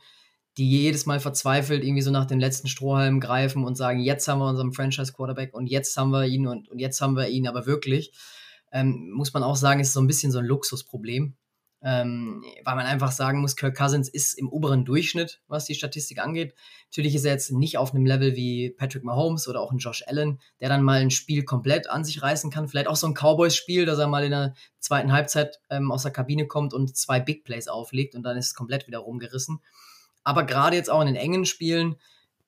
[0.59, 4.37] die jedes Mal verzweifelt irgendwie so nach den letzten Strohhalmen greifen und sagen, jetzt haben
[4.37, 7.65] wir unseren Franchise-Quarterback und jetzt haben wir ihn und, und jetzt haben wir ihn aber
[7.65, 8.11] wirklich.
[8.71, 11.33] Ähm, muss man auch sagen, ist so ein bisschen so ein Luxusproblem.
[11.89, 16.19] Ähm, weil man einfach sagen muss, Kirk Cousins ist im oberen Durchschnitt, was die Statistik
[16.19, 16.53] angeht.
[16.91, 20.03] Natürlich ist er jetzt nicht auf einem Level wie Patrick Mahomes oder auch ein Josh
[20.05, 22.67] Allen, der dann mal ein Spiel komplett an sich reißen kann.
[22.67, 26.11] Vielleicht auch so ein Cowboys-Spiel, dass er mal in der zweiten Halbzeit ähm, aus der
[26.11, 29.61] Kabine kommt und zwei Big Plays auflegt und dann ist es komplett wieder rumgerissen.
[30.25, 31.95] Aber gerade jetzt auch in den engen Spielen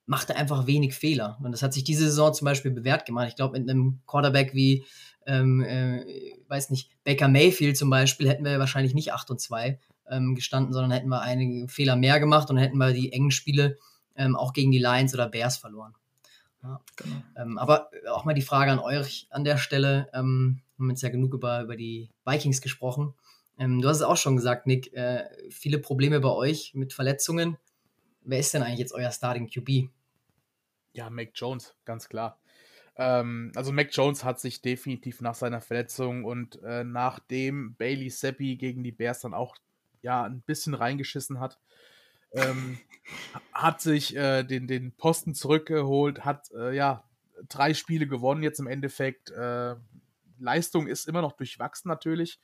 [0.10, 1.38] macht er einfach wenig Fehler.
[1.44, 3.28] Und das hat sich diese Saison zum Beispiel bewährt gemacht.
[3.28, 4.84] Ich glaube, mit einem Quarterback wie
[5.28, 6.04] ähm, äh,
[6.48, 10.74] weiß nicht, Baker Mayfield zum Beispiel hätten wir wahrscheinlich nicht 8 und 2 ähm, gestanden,
[10.74, 13.78] sondern hätten wir einige Fehler mehr gemacht und hätten wir die engen Spiele
[14.16, 15.94] ähm, auch gegen die Lions oder Bears verloren.
[16.64, 16.82] Ja.
[16.96, 17.16] Genau.
[17.38, 20.10] Ähm, aber auch mal die Frage an euch an der Stelle.
[20.16, 23.14] Ähm, wir haben jetzt ja genug über, über die Vikings gesprochen.
[23.60, 27.58] Ähm, du hast es auch schon gesagt, Nick, äh, viele Probleme bei euch mit Verletzungen.
[28.24, 29.92] wer ist denn eigentlich jetzt euer Starting QB?
[30.94, 32.40] Ja, Mac Jones, ganz klar.
[32.96, 38.58] Ähm, also Mac Jones hat sich definitiv nach seiner Verletzung und äh, nachdem Bailey Seppi
[38.58, 39.56] gegen die Bears dann auch
[40.02, 41.60] ja ein bisschen reingeschissen hat,
[42.34, 42.80] ähm,
[43.54, 47.04] hat sich äh, den, den Posten zurückgeholt, hat äh, ja
[47.48, 49.32] drei Spiele gewonnen jetzt im Endeffekt.
[49.32, 49.76] Äh,
[50.38, 52.40] Leistung ist immer noch durchwachsen natürlich,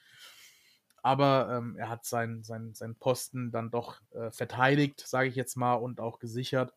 [1.01, 5.55] aber ähm, er hat seinen sein, sein Posten dann doch äh, verteidigt, sage ich jetzt
[5.55, 6.73] mal, und auch gesichert.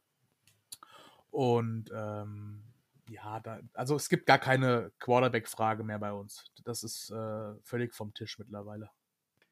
[1.30, 2.62] Und ähm,
[3.08, 6.44] ja, da, also es gibt gar keine Quarterback-Frage mehr bei uns.
[6.64, 8.90] Das ist äh, völlig vom Tisch mittlerweile.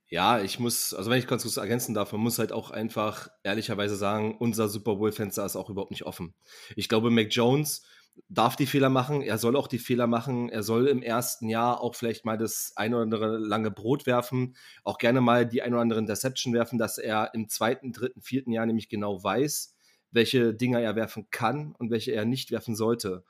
[0.08, 3.28] Ja, ich muss, also wenn ich ganz kurz ergänzen darf, man muss halt auch einfach
[3.42, 6.34] ehrlicherweise sagen, unser Super Bowl-Fenster ist auch überhaupt nicht offen.
[6.76, 7.84] Ich glaube, Mac Jones
[8.28, 11.80] darf die Fehler machen, er soll auch die Fehler machen, er soll im ersten Jahr
[11.80, 15.72] auch vielleicht mal das ein oder andere lange Brot werfen, auch gerne mal die ein
[15.72, 19.75] oder andere Interception werfen, dass er im zweiten, dritten, vierten Jahr nämlich genau weiß,
[20.16, 23.22] welche Dinger er werfen kann und welche er nicht werfen sollte.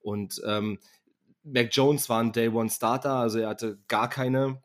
[0.00, 0.80] Und ähm,
[1.44, 4.60] Mac Jones war ein Day One Starter, also er hatte gar keine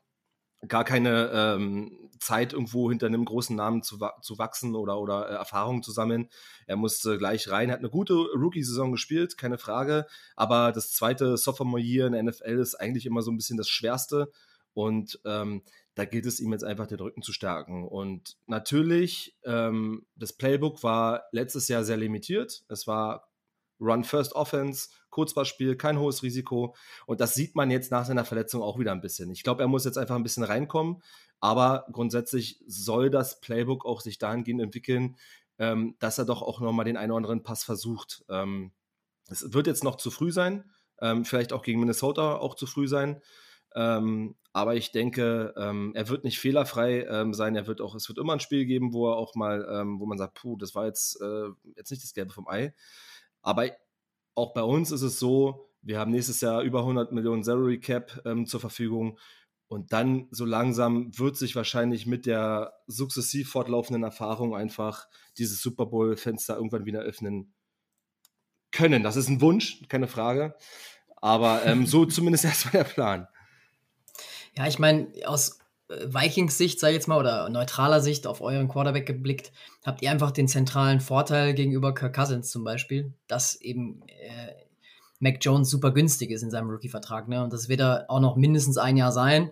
[0.68, 5.34] gar keine ähm, Zeit, irgendwo hinter einem großen Namen zu, zu wachsen oder, oder äh,
[5.34, 6.30] Erfahrungen zu sammeln.
[6.66, 10.08] Er musste gleich rein, hat eine gute Rookie-Saison gespielt, keine Frage.
[10.36, 14.32] Aber das zweite Sophomore-Year in der NFL ist eigentlich immer so ein bisschen das Schwerste.
[14.74, 15.64] Und ähm,
[15.98, 17.88] da gilt es ihm jetzt einfach den Rücken zu stärken.
[17.88, 22.64] Und natürlich, ähm, das Playbook war letztes Jahr sehr limitiert.
[22.70, 23.32] Es war
[23.80, 26.76] Run First Offense, Kurzballspiel, kein hohes Risiko.
[27.08, 29.32] Und das sieht man jetzt nach seiner Verletzung auch wieder ein bisschen.
[29.32, 31.02] Ich glaube, er muss jetzt einfach ein bisschen reinkommen.
[31.40, 35.18] Aber grundsätzlich soll das Playbook auch sich dahingehend entwickeln,
[35.58, 38.24] ähm, dass er doch auch nochmal den einen oder anderen Pass versucht.
[38.30, 38.72] Ähm,
[39.30, 40.70] es wird jetzt noch zu früh sein,
[41.02, 43.20] ähm, vielleicht auch gegen Minnesota auch zu früh sein.
[43.78, 47.56] Ähm, aber ich denke, ähm, er wird nicht fehlerfrei ähm, sein.
[47.56, 50.08] Er wird auch, es wird immer ein Spiel geben, wo er auch mal, ähm, wo
[50.08, 52.74] man sagt, puh, das war jetzt, äh, jetzt nicht das Gelbe vom Ei.
[53.44, 53.70] Aber
[54.34, 58.20] auch bei uns ist es so, wir haben nächstes Jahr über 100 Millionen Salary Cap
[58.26, 59.20] ähm, zur Verfügung.
[59.68, 65.86] Und dann so langsam wird sich wahrscheinlich mit der sukzessiv fortlaufenden Erfahrung einfach dieses Super
[65.86, 67.54] Bowl-Fenster irgendwann wieder öffnen
[68.72, 69.04] können.
[69.04, 70.56] Das ist ein Wunsch, keine Frage.
[71.18, 73.28] Aber ähm, so zumindest erstmal der Plan.
[74.58, 78.68] Ja, ich meine, aus Vikings Sicht, sag ich jetzt mal, oder neutraler Sicht auf euren
[78.68, 79.52] Quarterback geblickt,
[79.86, 84.54] habt ihr einfach den zentralen Vorteil gegenüber Kirk Cousins zum Beispiel, dass eben äh,
[85.20, 87.28] Mac Jones super günstig ist in seinem Rookie-Vertrag.
[87.28, 87.44] Ne?
[87.44, 89.52] Und das wird er auch noch mindestens ein Jahr sein.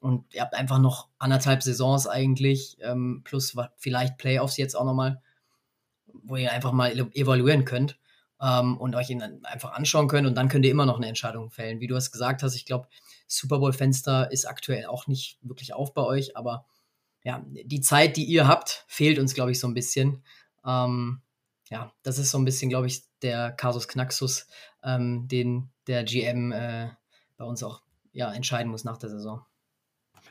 [0.00, 5.22] Und ihr habt einfach noch anderthalb Saisons eigentlich, ähm, plus vielleicht Playoffs jetzt auch nochmal,
[6.12, 7.98] wo ihr einfach mal evaluieren könnt
[8.42, 10.26] ähm, und euch ihn einfach anschauen könnt.
[10.26, 11.80] Und dann könnt ihr immer noch eine Entscheidung fällen.
[11.80, 12.88] Wie du es gesagt hast, ich glaube,
[13.36, 16.66] Super Bowl-Fenster ist aktuell auch nicht wirklich auf bei euch, aber
[17.24, 20.22] ja, die Zeit, die ihr habt, fehlt uns, glaube ich, so ein bisschen.
[20.64, 21.22] Ähm,
[21.70, 24.46] ja, das ist so ein bisschen, glaube ich, der Kasus Knaxus,
[24.82, 26.90] ähm, den der GM äh,
[27.36, 29.44] bei uns auch ja, entscheiden muss nach der Saison.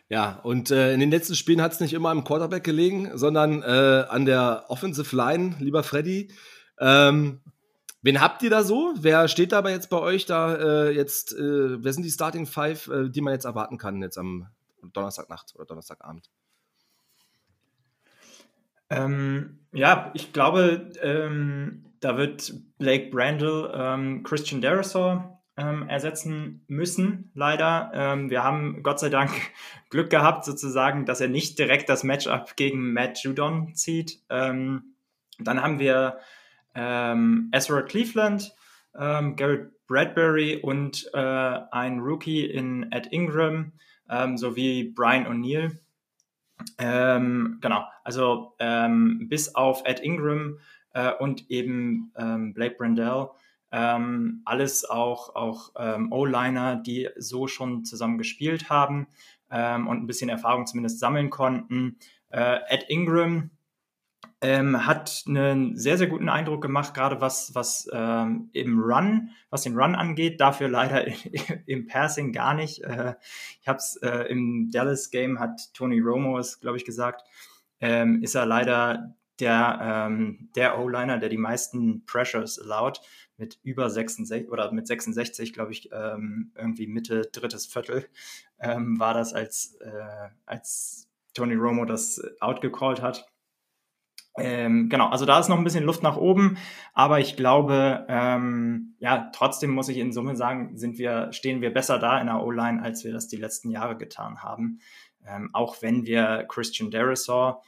[0.10, 3.64] Ja, und äh, in den letzten Spielen hat es nicht immer am Quarterback gelegen, sondern
[3.64, 6.32] äh, an der Offensive Line, lieber Freddy.
[6.80, 7.42] Ähm,
[8.04, 8.94] Wen habt ihr da so?
[8.98, 11.34] Wer steht dabei jetzt bei euch da äh, jetzt?
[11.34, 14.48] Äh, wer sind die Starting Five, äh, die man jetzt erwarten kann jetzt am
[14.82, 16.30] Donnerstagnacht oder Donnerstagabend?
[18.90, 27.32] Ähm, ja, ich glaube, ähm, da wird Blake Brandle ähm, Christian Derisor ähm, ersetzen müssen,
[27.36, 27.92] leider.
[27.94, 29.32] Ähm, wir haben Gott sei Dank
[29.90, 34.20] Glück gehabt, sozusagen, dass er nicht direkt das Matchup gegen Matt Judon zieht.
[34.30, 34.96] Ähm,
[35.40, 36.20] dann haben wir
[36.76, 38.54] ähm, Ezra Cleveland,
[38.98, 43.74] ähm, Garrett Bradbury und äh, ein Rookie in Ed Ingram
[44.10, 45.78] ähm, sowie Brian O'Neill.
[46.78, 50.60] Ähm, genau, also ähm, bis auf Ed Ingram
[50.94, 53.30] äh, und eben ähm, Blake Brandell,
[53.72, 59.08] ähm, alles auch, auch O-Liner, die so schon zusammen gespielt haben
[59.50, 61.98] und ein bisschen Erfahrung zumindest sammeln konnten.
[62.30, 63.52] Äh, Ed Ingram
[64.42, 69.64] ähm, hat einen sehr, sehr guten Eindruck gemacht, gerade was, was ähm, im Run, was
[69.64, 70.42] den Run angeht.
[70.42, 71.06] Dafür leider
[71.68, 72.84] im Passing gar nicht.
[72.84, 73.16] Äh,
[73.62, 77.24] ich habe es äh, im Dallas-Game, hat Tony Romo es, glaube ich, gesagt,
[77.80, 83.02] ähm, ist er leider der, ähm, der O-Liner, der die meisten Pressures allowed,
[83.38, 88.08] mit über 66 oder mit 66, glaube ich, ähm, irgendwie Mitte, drittes Viertel,
[88.60, 93.31] ähm, war das, als, äh, als Tony Romo das outgecallt hat.
[94.38, 96.58] Ähm, genau, also da ist noch ein bisschen Luft nach oben,
[96.94, 101.74] aber ich glaube, ähm, ja, trotzdem muss ich in Summe sagen, sind wir, stehen wir
[101.74, 104.80] besser da in der O-Line, als wir das die letzten Jahre getan haben.
[105.28, 107.62] Ähm, auch wenn wir Christian Derisor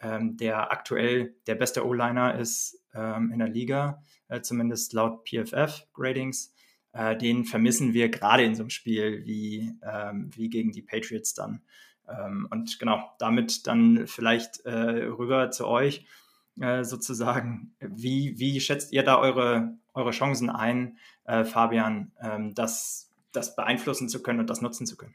[0.00, 6.54] ähm, der aktuell der beste O-Liner ist ähm, in der Liga, äh, zumindest laut PFF-Gradings.
[6.92, 11.34] Äh, den vermissen wir gerade in so einem Spiel wie, ähm, wie gegen die Patriots
[11.34, 11.62] dann.
[12.08, 16.06] Ähm, und genau, damit dann vielleicht äh, rüber zu euch
[16.60, 17.74] äh, sozusagen.
[17.80, 24.08] Wie, wie schätzt ihr da eure, eure Chancen ein, äh, Fabian, ähm, das, das beeinflussen
[24.08, 25.14] zu können und das nutzen zu können?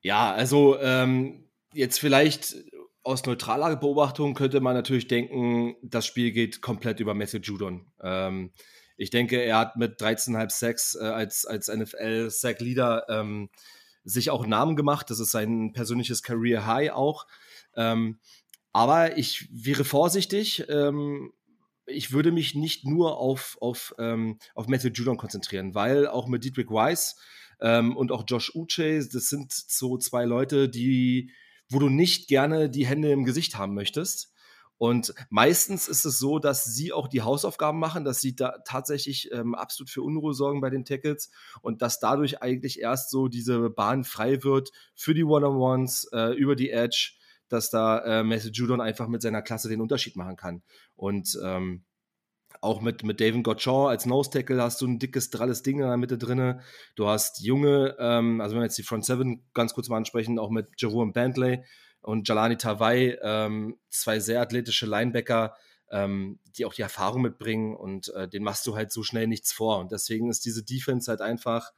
[0.00, 2.56] Ja, also ähm, jetzt vielleicht
[3.02, 7.86] aus neutraler Beobachtung könnte man natürlich denken, das Spiel geht komplett über Matthew Judon.
[8.02, 8.52] Ähm,
[8.96, 13.48] ich denke, er hat mit 13,5 Sacks äh, als, als NFL-Sack-Leader ähm,
[14.08, 15.10] sich auch Namen gemacht.
[15.10, 17.26] Das ist sein persönliches Career High auch.
[17.76, 18.18] Ähm,
[18.72, 20.64] aber ich wäre vorsichtig.
[20.68, 21.32] Ähm,
[21.86, 26.44] ich würde mich nicht nur auf, auf, ähm, auf Matthew Judon konzentrieren, weil auch mit
[26.44, 27.16] Dietrich Weiss
[27.60, 31.32] ähm, und auch Josh Uche, das sind so zwei Leute, die,
[31.68, 34.32] wo du nicht gerne die Hände im Gesicht haben möchtest.
[34.78, 39.30] Und meistens ist es so, dass sie auch die Hausaufgaben machen, dass sie da tatsächlich
[39.32, 41.30] ähm, absolut für Unruhe sorgen bei den Tackles
[41.62, 46.54] und dass dadurch eigentlich erst so diese Bahn frei wird für die One-on-Ones äh, über
[46.54, 47.14] die Edge,
[47.48, 50.62] dass da äh, Messi Judon einfach mit seiner Klasse den Unterschied machen kann.
[50.94, 51.84] Und ähm,
[52.60, 55.86] auch mit, mit David Gottschall als Nose Tackle hast du ein dickes, dralles Ding in
[55.86, 56.60] der Mitte drin.
[56.96, 60.38] Du hast junge, ähm, also wenn wir jetzt die Front Seven ganz kurz mal ansprechen,
[60.38, 61.64] auch mit Jerome Bentley
[62.02, 65.54] und Jalani Tawai, ähm, zwei sehr athletische Linebacker,
[65.90, 69.52] ähm, die auch die Erfahrung mitbringen und äh, den machst du halt so schnell nichts
[69.52, 69.78] vor.
[69.78, 71.72] Und deswegen ist diese Defense halt einfach,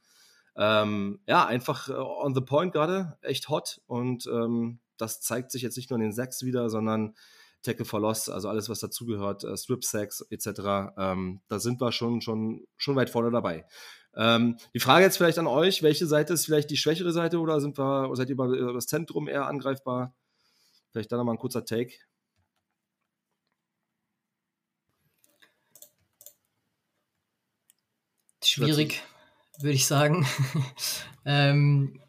[0.55, 5.61] ähm, ja, einfach äh, on the point gerade, echt hot und ähm, das zeigt sich
[5.61, 7.15] jetzt nicht nur in den Sacks wieder, sondern
[7.63, 10.93] Tackle for Loss, also alles, was dazugehört, äh, Strip Sacks etc.
[10.97, 13.65] Ähm, da sind wir schon, schon, schon weit vorne dabei.
[14.15, 17.61] Ähm, die Frage jetzt vielleicht an euch, welche Seite ist vielleicht die schwächere Seite oder
[17.61, 20.13] sind wir, seid ihr über das Zentrum eher angreifbar?
[20.91, 21.93] Vielleicht da nochmal ein kurzer Take.
[28.43, 29.01] Schwierig,
[29.59, 30.25] würde ich sagen.
[31.25, 32.01] ähm,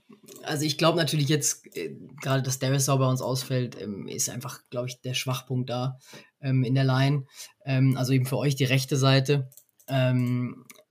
[0.42, 4.60] also ich glaube natürlich jetzt, äh, gerade dass Darius bei uns ausfällt, ähm, ist einfach,
[4.70, 5.98] glaube ich, der Schwachpunkt da
[6.40, 7.26] ähm, in der Line.
[7.64, 9.50] Ähm, also eben für euch die rechte Seite.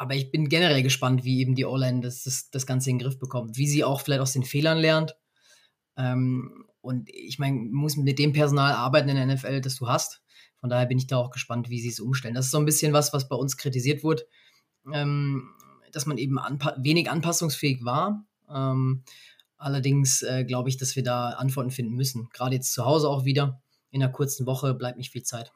[0.01, 3.05] Aber ich bin generell gespannt, wie eben die O-Line das, das, das Ganze in den
[3.05, 5.15] Griff bekommt, wie sie auch vielleicht aus den Fehlern lernt.
[5.95, 10.23] Ähm, und ich meine, muss mit dem Personal arbeiten in der NFL, das du hast.
[10.59, 12.33] Von daher bin ich da auch gespannt, wie sie es umstellen.
[12.33, 14.23] Das ist so ein bisschen was, was bei uns kritisiert wurde,
[14.91, 15.51] ähm,
[15.91, 18.25] dass man eben anpa wenig anpassungsfähig war.
[18.49, 19.03] Ähm,
[19.57, 22.27] allerdings äh, glaube ich, dass wir da Antworten finden müssen.
[22.33, 23.61] Gerade jetzt zu Hause auch wieder.
[23.91, 25.53] In einer kurzen Woche bleibt nicht viel Zeit.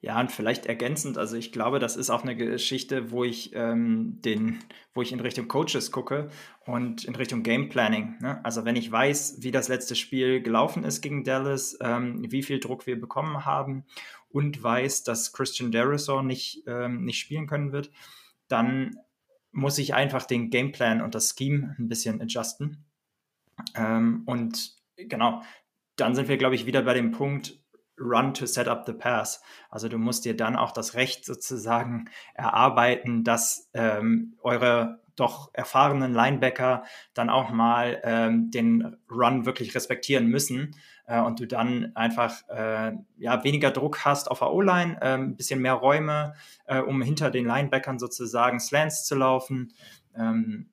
[0.00, 4.20] Ja, und vielleicht ergänzend, also ich glaube, das ist auch eine Geschichte, wo ich ähm,
[4.22, 4.58] den,
[4.94, 6.28] wo ich in Richtung Coaches gucke
[6.64, 8.16] und in Richtung Game Planning.
[8.20, 8.44] Ne?
[8.44, 12.60] Also wenn ich weiß, wie das letzte Spiel gelaufen ist gegen Dallas, ähm, wie viel
[12.60, 13.84] Druck wir bekommen haben
[14.28, 17.90] und weiß, dass Christian Derisor nicht, ähm, nicht spielen können wird,
[18.48, 18.96] dann
[19.50, 22.84] muss ich einfach den Gameplan und das Scheme ein bisschen adjusten.
[23.74, 25.42] Ähm, und genau,
[25.96, 27.58] dann sind wir, glaube ich, wieder bei dem Punkt,
[27.98, 29.42] Run to set up the pass.
[29.70, 36.12] Also du musst dir dann auch das Recht sozusagen erarbeiten, dass ähm, eure doch erfahrenen
[36.12, 42.46] Linebacker dann auch mal ähm, den Run wirklich respektieren müssen äh, und du dann einfach
[42.48, 46.34] äh, ja, weniger Druck hast auf der O-Line, äh, ein bisschen mehr Räume,
[46.66, 49.72] äh, um hinter den Linebackern sozusagen Slants zu laufen.
[50.14, 50.68] Ähm,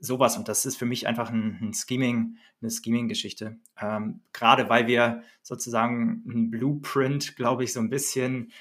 [0.00, 0.36] sowas.
[0.36, 3.56] Und das ist für mich einfach ein, ein Scheming, eine Scheming-Geschichte.
[3.80, 8.52] Ähm, Gerade weil wir sozusagen ein Blueprint, glaube ich, so ein bisschen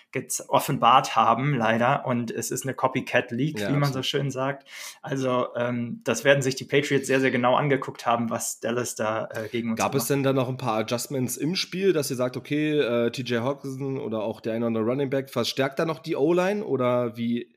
[0.47, 2.05] offenbart haben, leider.
[2.05, 4.67] Und es ist eine Copycat-League, ja, wie man so schön sagt.
[5.01, 9.27] Also ähm, das werden sich die Patriots sehr, sehr genau angeguckt haben, was Dallas da
[9.31, 12.15] äh, gegen uns Gab es denn da noch ein paar Adjustments im Spiel, dass ihr
[12.15, 15.85] sagt, okay, äh, TJ Hawkinson oder auch der eine oder andere Running Back verstärkt da
[15.85, 17.56] noch die O-Line oder wie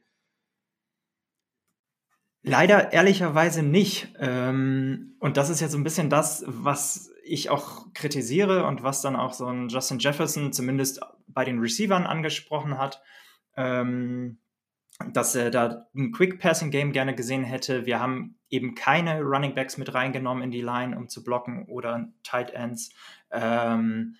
[2.43, 4.14] Leider ehrlicherweise nicht.
[4.18, 9.03] Ähm, und das ist jetzt so ein bisschen das, was ich auch kritisiere und was
[9.03, 13.03] dann auch so ein Justin Jefferson zumindest bei den Receivern angesprochen hat,
[13.57, 14.38] ähm,
[15.12, 17.86] dass er da ein Quick Passing Game gerne gesehen hätte.
[17.86, 22.09] Wir haben eben keine Running Backs mit reingenommen in die Line, um zu blocken oder
[22.22, 22.91] Tight Ends.
[23.30, 24.16] Ähm,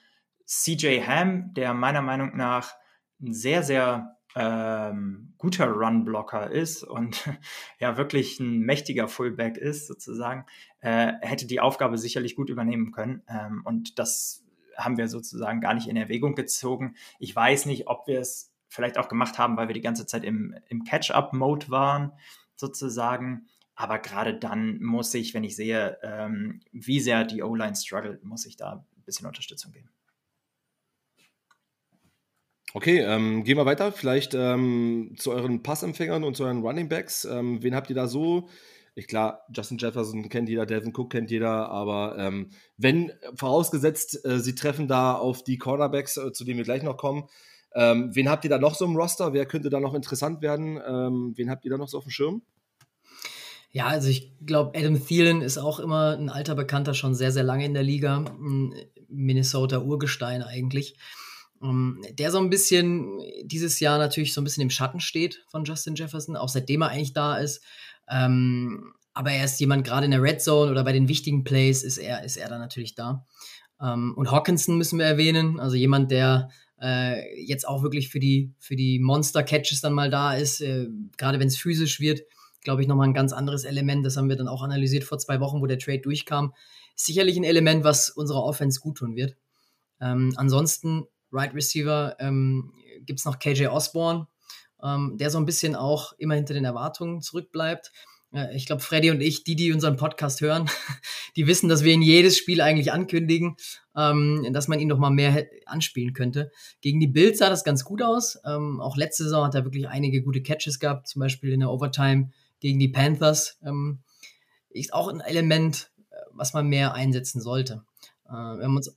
[0.47, 2.75] CJ Ham, der meiner Meinung nach
[3.21, 7.29] ein sehr, sehr ähm, guter Run-Blocker ist und
[7.79, 10.45] ja wirklich ein mächtiger Fullback ist, sozusagen,
[10.81, 13.23] äh, hätte die Aufgabe sicherlich gut übernehmen können.
[13.29, 14.45] Ähm, und das
[14.77, 16.95] haben wir sozusagen gar nicht in Erwägung gezogen.
[17.19, 20.25] Ich weiß nicht, ob wir es vielleicht auch gemacht haben, weil wir die ganze Zeit
[20.25, 22.13] im, im Catch-up-Mode waren,
[22.55, 23.49] sozusagen.
[23.75, 28.47] Aber gerade dann muss ich, wenn ich sehe, ähm, wie sehr die O-Line struggelt, muss
[28.47, 29.91] ich da bisschen Unterstützung geben.
[32.73, 33.91] Okay, ähm, gehen wir weiter.
[33.91, 37.25] Vielleicht ähm, zu euren Passempfängern und zu euren Running Backs.
[37.25, 38.49] Ähm, wen habt ihr da so?
[38.95, 44.39] Ich klar, Justin Jefferson kennt jeder, Devin Cook kennt jeder, aber ähm, wenn vorausgesetzt, äh,
[44.39, 47.29] sie treffen da auf die Cornerbacks, äh, zu denen wir gleich noch kommen,
[47.75, 49.33] ähm, wen habt ihr da noch so im Roster?
[49.33, 50.81] Wer könnte da noch interessant werden?
[50.87, 52.43] Ähm, wen habt ihr da noch so auf dem Schirm?
[53.73, 57.45] Ja, also ich glaube, Adam Thielen ist auch immer ein alter Bekannter, schon sehr, sehr
[57.45, 58.17] lange in der Liga.
[58.17, 58.75] Ein
[59.09, 60.97] Minnesota Urgestein eigentlich.
[61.61, 65.45] Um, ähm, der so ein bisschen dieses Jahr natürlich so ein bisschen im Schatten steht
[65.49, 67.63] von Justin Jefferson, auch seitdem er eigentlich da ist.
[68.09, 71.83] Ähm, aber er ist jemand, gerade in der Red Zone oder bei den wichtigen Plays
[71.83, 73.27] ist er, ist er da natürlich da.
[73.81, 76.49] Ähm, und Hawkinson müssen wir erwähnen, also jemand, der
[76.81, 80.87] äh, jetzt auch wirklich für die, für die Monster-Catches dann mal da ist, äh,
[81.19, 82.23] gerade wenn es physisch wird,
[82.63, 84.07] glaube ich, nochmal ein ganz anderes Element.
[84.07, 86.55] Das haben wir dann auch analysiert vor zwei Wochen, wo der Trade durchkam.
[86.95, 89.37] sicherlich ein Element, was unserer Offense gut tun wird.
[89.99, 92.73] Ansonsten, Right Receiver, ähm,
[93.07, 94.27] gibt es noch KJ Osborne,
[94.83, 97.93] ähm, der so ein bisschen auch immer hinter den Erwartungen zurückbleibt.
[98.55, 100.71] Ich glaube, Freddy und ich, die, die unseren Podcast hören,
[101.37, 103.57] die wissen, dass wir ihn jedes Spiel eigentlich ankündigen,
[103.97, 106.53] ähm, dass man ihn noch mal mehr anspielen könnte.
[106.81, 108.39] Gegen die Bills sah das ganz gut aus.
[108.45, 111.71] Ähm, auch letzte Saison hat er wirklich einige gute Catches gehabt, zum Beispiel in der
[111.71, 113.59] Overtime gegen die Panthers.
[113.65, 113.99] Ähm,
[114.71, 117.83] ist auch ein Element, äh, was man mehr einsetzen sollte.
[118.29, 118.97] Äh, wir haben uns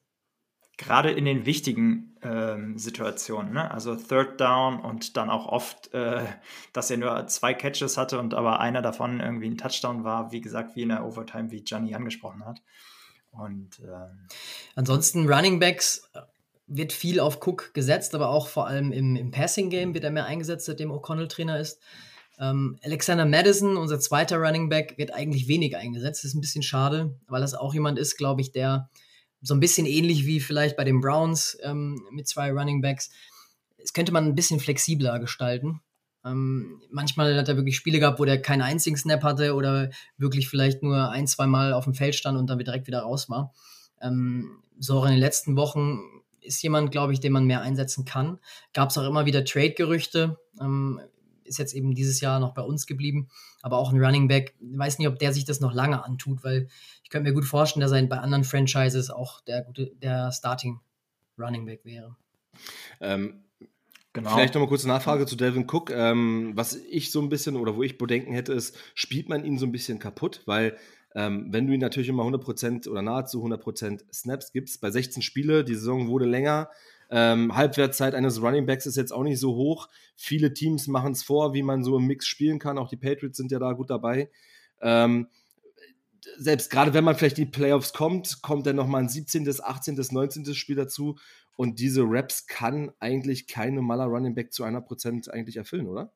[0.77, 3.69] gerade in den wichtigen ähm, Situationen, ne?
[3.71, 6.25] also Third Down und dann auch oft, äh,
[6.73, 10.41] dass er nur zwei Catches hatte und aber einer davon irgendwie ein Touchdown war, wie
[10.41, 12.61] gesagt, wie in der Overtime, wie Gianni angesprochen hat.
[13.31, 14.27] Und ähm,
[14.75, 16.21] ansonsten Running Backs äh,
[16.67, 20.11] wird viel auf Cook gesetzt, aber auch vor allem im, im Passing Game wird er
[20.11, 21.79] mehr eingesetzt, seitdem O'Connell Trainer ist.
[22.39, 26.23] Ähm, Alexander Madison, unser zweiter Running Back, wird eigentlich wenig eingesetzt.
[26.23, 28.89] Das ist ein bisschen schade, weil das auch jemand ist, glaube ich, der
[29.43, 33.11] so ein bisschen ähnlich wie vielleicht bei den Browns ähm, mit zwei Running Backs.
[33.77, 35.81] Das könnte man ein bisschen flexibler gestalten.
[36.25, 40.47] Ähm, manchmal hat er wirklich Spiele gehabt, wo der keinen einzigen Snap hatte oder wirklich
[40.47, 43.53] vielleicht nur ein, zwei Mal auf dem Feld stand und dann direkt wieder raus war.
[44.01, 45.99] Ähm, so in den letzten Wochen
[46.39, 48.39] ist jemand, glaube ich, den man mehr einsetzen kann.
[48.73, 50.39] Gab es auch immer wieder Trade-Gerüchte.
[50.61, 51.01] Ähm,
[51.45, 53.29] ist jetzt eben dieses Jahr noch bei uns geblieben,
[53.61, 54.55] aber auch ein Running Back.
[54.59, 56.67] Ich weiß nicht, ob der sich das noch lange antut, weil
[57.03, 60.79] ich könnte mir gut vorstellen, dass er bei anderen Franchises auch der gute, der Starting
[61.37, 62.15] Running Back wäre.
[63.01, 63.43] Ähm,
[64.13, 64.35] Genau.
[64.35, 65.89] Vielleicht nochmal kurze Nachfrage zu Delvin Cook.
[65.89, 69.57] Ähm, was ich so ein bisschen oder wo ich Bedenken hätte, ist, spielt man ihn
[69.57, 70.43] so ein bisschen kaputt?
[70.45, 70.77] Weil,
[71.15, 75.63] ähm, wenn du ihn natürlich immer 100% oder nahezu 100% Snaps gibst, bei 16 Spiele,
[75.63, 76.69] die Saison wurde länger,
[77.15, 79.87] ähm, Halbwertszeit eines Running Backs ist jetzt auch nicht so hoch.
[80.15, 82.79] Viele Teams machen es vor, wie man so im Mix spielen kann.
[82.79, 84.31] Auch die Patriots sind ja da gut dabei.
[84.81, 85.27] Ähm,
[86.37, 90.03] selbst gerade wenn man vielleicht in die Playoffs kommt, kommt dann nochmal ein 17., 18.,
[90.09, 90.55] 19.
[90.55, 91.19] Spiel dazu.
[91.55, 96.11] Und diese Raps kann eigentlich keine Maler Running Back zu 100% eigentlich erfüllen, oder?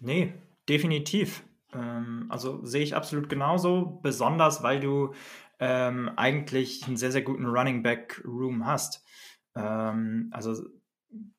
[0.00, 0.32] Nee,
[0.66, 1.44] definitiv.
[1.74, 5.12] Ähm, also sehe ich absolut genauso, besonders weil du
[5.58, 9.04] ähm, eigentlich einen sehr, sehr guten Running Back Room hast.
[9.54, 10.64] Ähm, also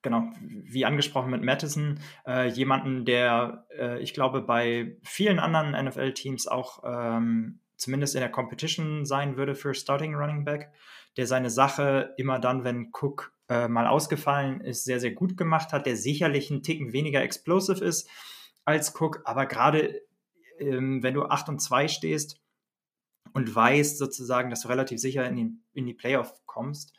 [0.01, 6.47] genau, wie angesprochen mit Madison, äh, jemanden, der äh, ich glaube bei vielen anderen NFL-Teams
[6.47, 10.71] auch ähm, zumindest in der Competition sein würde für Starting Running Back,
[11.15, 15.73] der seine Sache immer dann, wenn Cook äh, mal ausgefallen ist, sehr, sehr gut gemacht
[15.73, 18.09] hat, der sicherlich einen Ticken weniger explosive ist
[18.65, 20.01] als Cook, aber gerade
[20.59, 22.41] ähm, wenn du 8 und 2 stehst,
[23.33, 26.95] und weißt sozusagen, dass du relativ sicher in die, in die Playoff kommst,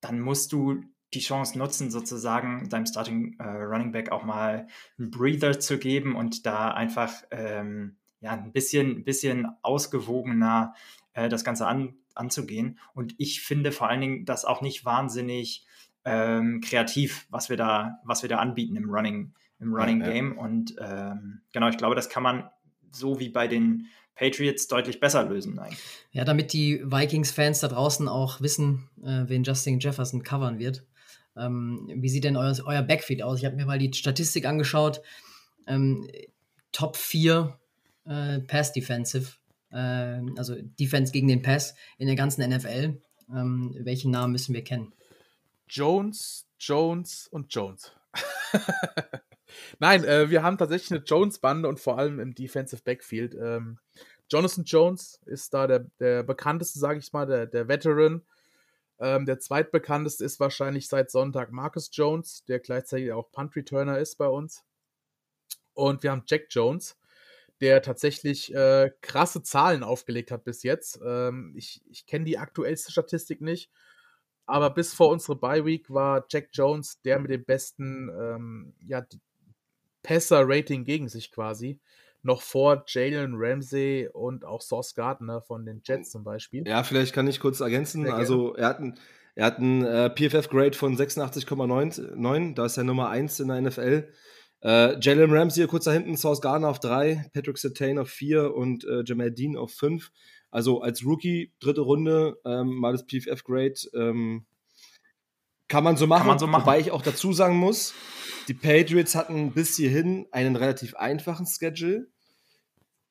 [0.00, 0.82] dann musst du
[1.14, 4.66] die Chance nutzen, sozusagen deinem Starting äh, Running Back auch mal
[4.98, 10.74] einen Breather zu geben und da einfach ähm, ja, ein bisschen, bisschen ausgewogener
[11.12, 12.78] äh, das Ganze an, anzugehen.
[12.94, 15.66] Und ich finde vor allen Dingen das auch nicht wahnsinnig
[16.04, 20.34] ähm, kreativ, was wir da, was wir da anbieten im Running, im Running ja, Game.
[20.34, 20.42] Ja.
[20.42, 22.50] Und ähm, genau, ich glaube, das kann man
[22.90, 25.78] so wie bei den Patriots deutlich besser lösen eigentlich.
[26.12, 30.84] Ja, damit die Vikings-Fans da draußen auch wissen, äh, wen Justin Jefferson covern wird.
[31.36, 33.38] Ähm, wie sieht denn euer, euer Backfield aus?
[33.38, 35.00] Ich habe mir mal die Statistik angeschaut.
[35.66, 36.08] Ähm,
[36.70, 37.58] Top 4
[38.06, 39.32] äh, Pass Defensive,
[39.70, 43.00] äh, also Defense gegen den Pass in der ganzen NFL.
[43.30, 44.92] Ähm, welchen Namen müssen wir kennen?
[45.68, 47.92] Jones, Jones und Jones.
[49.78, 53.34] Nein, äh, wir haben tatsächlich eine Jones-Bande und vor allem im Defensive Backfield.
[53.34, 53.78] Ähm,
[54.30, 58.22] Jonathan Jones ist da der, der bekannteste, sage ich mal, der, der Veteran.
[58.98, 64.16] Ähm, der zweitbekannteste ist wahrscheinlich seit Sonntag Marcus Jones, der gleichzeitig auch Punt Returner ist
[64.16, 64.64] bei uns.
[65.74, 66.96] Und wir haben Jack Jones,
[67.60, 71.00] der tatsächlich äh, krasse Zahlen aufgelegt hat bis jetzt.
[71.04, 73.70] Ähm, ich ich kenne die aktuellste Statistik nicht,
[74.46, 79.04] aber bis vor unsere Bye Week war Jack Jones der mit dem besten ähm, ja,
[80.04, 81.80] Passer-Rating gegen sich quasi.
[82.22, 86.66] Noch vor Jalen Ramsey und auch Sauce Gardner von den Jets zum Beispiel.
[86.66, 88.08] Ja, vielleicht kann ich kurz ergänzen.
[88.08, 88.98] Also er hat einen,
[89.34, 92.54] er hat einen äh, PFF-Grade von 86,9.
[92.54, 94.08] Da ist er Nummer 1 in der NFL.
[94.62, 98.84] Äh, Jalen Ramsey kurz da hinten, Sauce Gardner auf 3, Patrick Sertain auf 4 und
[98.84, 100.10] äh, Jamal Dean auf 5.
[100.50, 103.74] Also als Rookie, dritte Runde, ähm, mal das PFF-Grade.
[103.92, 104.46] Ähm,
[105.68, 106.62] kann man so machen, man so machen.
[106.62, 107.92] Wobei ich auch dazu sagen muss,
[108.48, 112.08] die Patriots hatten bis hierhin einen relativ einfachen Schedule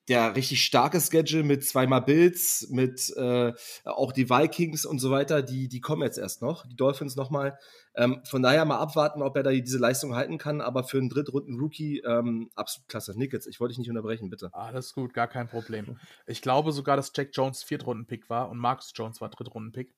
[0.09, 3.53] der richtig starke Schedule mit zweimal Bills, mit äh,
[3.85, 6.65] auch die Vikings und so weiter, die, die kommen jetzt erst noch.
[6.67, 7.57] Die Dolphins nochmal.
[7.95, 10.59] Ähm, von daher mal abwarten, ob er da diese Leistung halten kann.
[10.59, 13.17] Aber für einen Drittrunden-Rookie ähm, absolut klasse.
[13.17, 14.49] Nickets, ich wollte dich nicht unterbrechen, bitte.
[14.51, 15.97] Alles gut, gar kein Problem.
[16.27, 19.93] Ich glaube sogar, dass Jack Jones Viertrunden-Pick war und Marcus Jones war Drittrunden-Pick.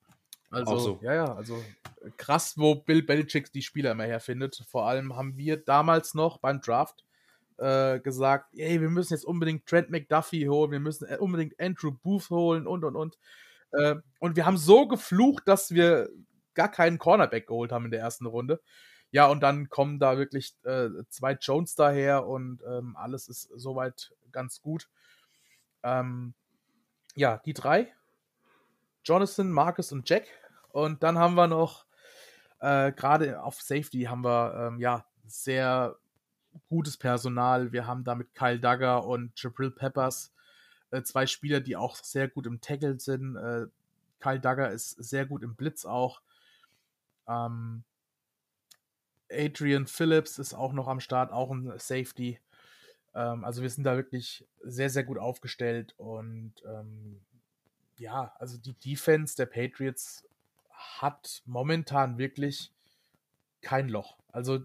[0.56, 0.98] Also, so.
[1.02, 1.62] ja, ja, also
[2.16, 4.64] krass, wo Bill Belichick die Spieler immer herfindet.
[4.68, 7.04] Vor allem haben wir damals noch beim Draft
[7.58, 11.92] äh, gesagt, ey, wir müssen jetzt unbedingt Trent McDuffie holen, wir müssen äh, unbedingt Andrew
[11.92, 13.18] Booth holen und und und.
[13.72, 16.08] Äh, und wir haben so geflucht, dass wir
[16.54, 18.60] gar keinen Cornerback geholt haben in der ersten Runde.
[19.10, 24.12] Ja, und dann kommen da wirklich äh, zwei Jones daher und ähm, alles ist soweit
[24.32, 24.88] ganz gut.
[25.82, 26.34] Ähm,
[27.14, 27.94] ja, die drei.
[29.04, 30.24] Jonathan, Marcus und Jack.
[30.76, 31.86] Und dann haben wir noch,
[32.60, 35.96] äh, gerade auf Safety haben wir ähm, ja sehr
[36.68, 37.72] gutes Personal.
[37.72, 40.34] Wir haben da mit Kyle Duggar und Jabril Peppers
[40.90, 43.36] äh, zwei Spieler, die auch sehr gut im Tackle sind.
[43.36, 43.68] Äh,
[44.20, 46.20] Kyle Duggar ist sehr gut im Blitz auch.
[47.26, 47.82] Ähm,
[49.32, 52.38] Adrian Phillips ist auch noch am Start, auch ein Safety.
[53.14, 57.24] Ähm, also wir sind da wirklich sehr, sehr gut aufgestellt und ähm,
[57.96, 60.22] ja, also die Defense der Patriots
[60.76, 62.72] hat momentan wirklich
[63.62, 64.16] kein Loch.
[64.30, 64.60] Also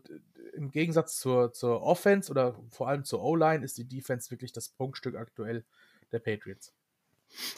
[0.53, 4.70] im Gegensatz zur, zur Offense oder vor allem zur O-Line ist die Defense wirklich das
[4.70, 5.64] Punktstück aktuell
[6.12, 6.74] der Patriots.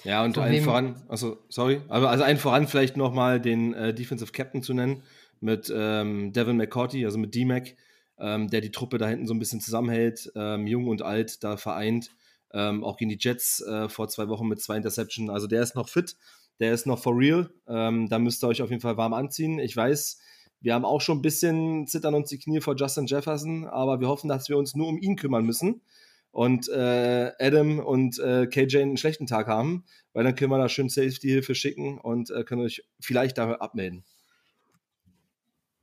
[0.04, 4.32] Ja, und allen voran, also sorry, aber also allen voran vielleicht nochmal den äh, Defensive
[4.32, 5.04] Captain zu nennen
[5.39, 7.76] mit ähm, Devin McCourty, also mit D-Mac,
[8.20, 11.58] ähm, der die Truppe da hinten so ein bisschen zusammenhält, ähm, jung und alt da
[11.58, 12.12] vereint,
[12.54, 15.76] ähm, auch gegen die Jets äh, vor zwei Wochen mit zwei Interceptions, also der ist
[15.76, 16.16] noch fit,
[16.60, 19.60] der ist noch for real, ähm, da müsst ihr euch auf jeden Fall warm anziehen.
[19.60, 20.20] Ich weiß,
[20.62, 24.08] wir haben auch schon ein bisschen zittern uns die Knie vor Justin Jefferson, aber wir
[24.08, 25.82] hoffen, dass wir uns nur um ihn kümmern müssen
[26.32, 30.68] und äh, Adam und äh, KJ einen schlechten Tag haben, weil dann können wir da
[30.68, 34.04] schön Safety-Hilfe schicken und äh, können euch vielleicht da abmelden.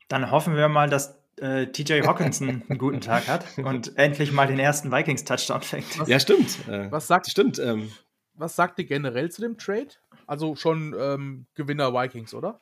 [0.08, 4.46] Dann hoffen wir mal, dass äh, TJ Hawkinson einen guten Tag hat und endlich mal
[4.46, 6.08] den ersten Vikings-Touchdown fängt.
[6.08, 6.66] ja, stimmt.
[6.68, 7.58] Äh, was sagt, stimmt.
[7.58, 7.92] Ähm,
[8.40, 9.90] was sagt ihr generell zu dem Trade?
[10.26, 12.60] Also schon ähm, Gewinner Vikings, oder?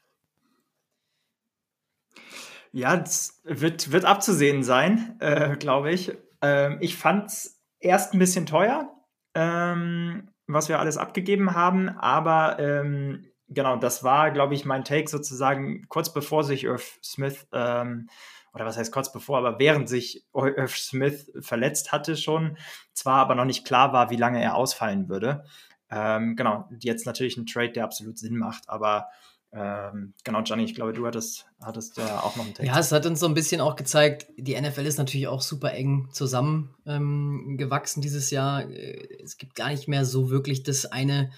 [2.73, 6.13] Ja, das wird, wird abzusehen sein, äh, glaube ich.
[6.43, 8.93] Ähm, ich fand es erst ein bisschen teuer,
[9.35, 15.09] ähm, was wir alles abgegeben haben, aber ähm, genau, das war, glaube ich, mein Take
[15.09, 18.09] sozusagen kurz bevor sich Irv Smith, ähm,
[18.53, 22.57] oder was heißt kurz bevor, aber während sich Irv Smith verletzt hatte schon,
[22.93, 25.45] zwar aber noch nicht klar war, wie lange er ausfallen würde.
[25.91, 29.09] Ähm, genau, jetzt natürlich ein Trade, der absolut Sinn macht, aber
[29.51, 32.71] ähm, genau, Gianni, ich glaube, du hattest, hattest ja auch noch einen Text.
[32.71, 35.73] Ja, es hat uns so ein bisschen auch gezeigt, die NFL ist natürlich auch super
[35.73, 38.69] eng zusammengewachsen ähm, dieses Jahr.
[38.69, 41.31] Äh, es gibt gar nicht mehr so wirklich das eine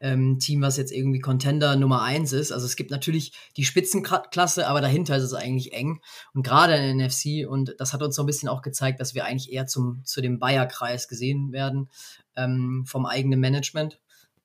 [0.00, 2.52] ähm, Team, was jetzt irgendwie Contender Nummer eins ist.
[2.52, 6.00] Also es gibt natürlich die Spitzenklasse, aber dahinter ist es eigentlich eng.
[6.34, 9.14] Und gerade in der NFC, und das hat uns so ein bisschen auch gezeigt, dass
[9.14, 11.88] wir eigentlich eher zum, zu dem Bayer-Kreis gesehen werden
[12.36, 13.98] ähm, vom eigenen Management.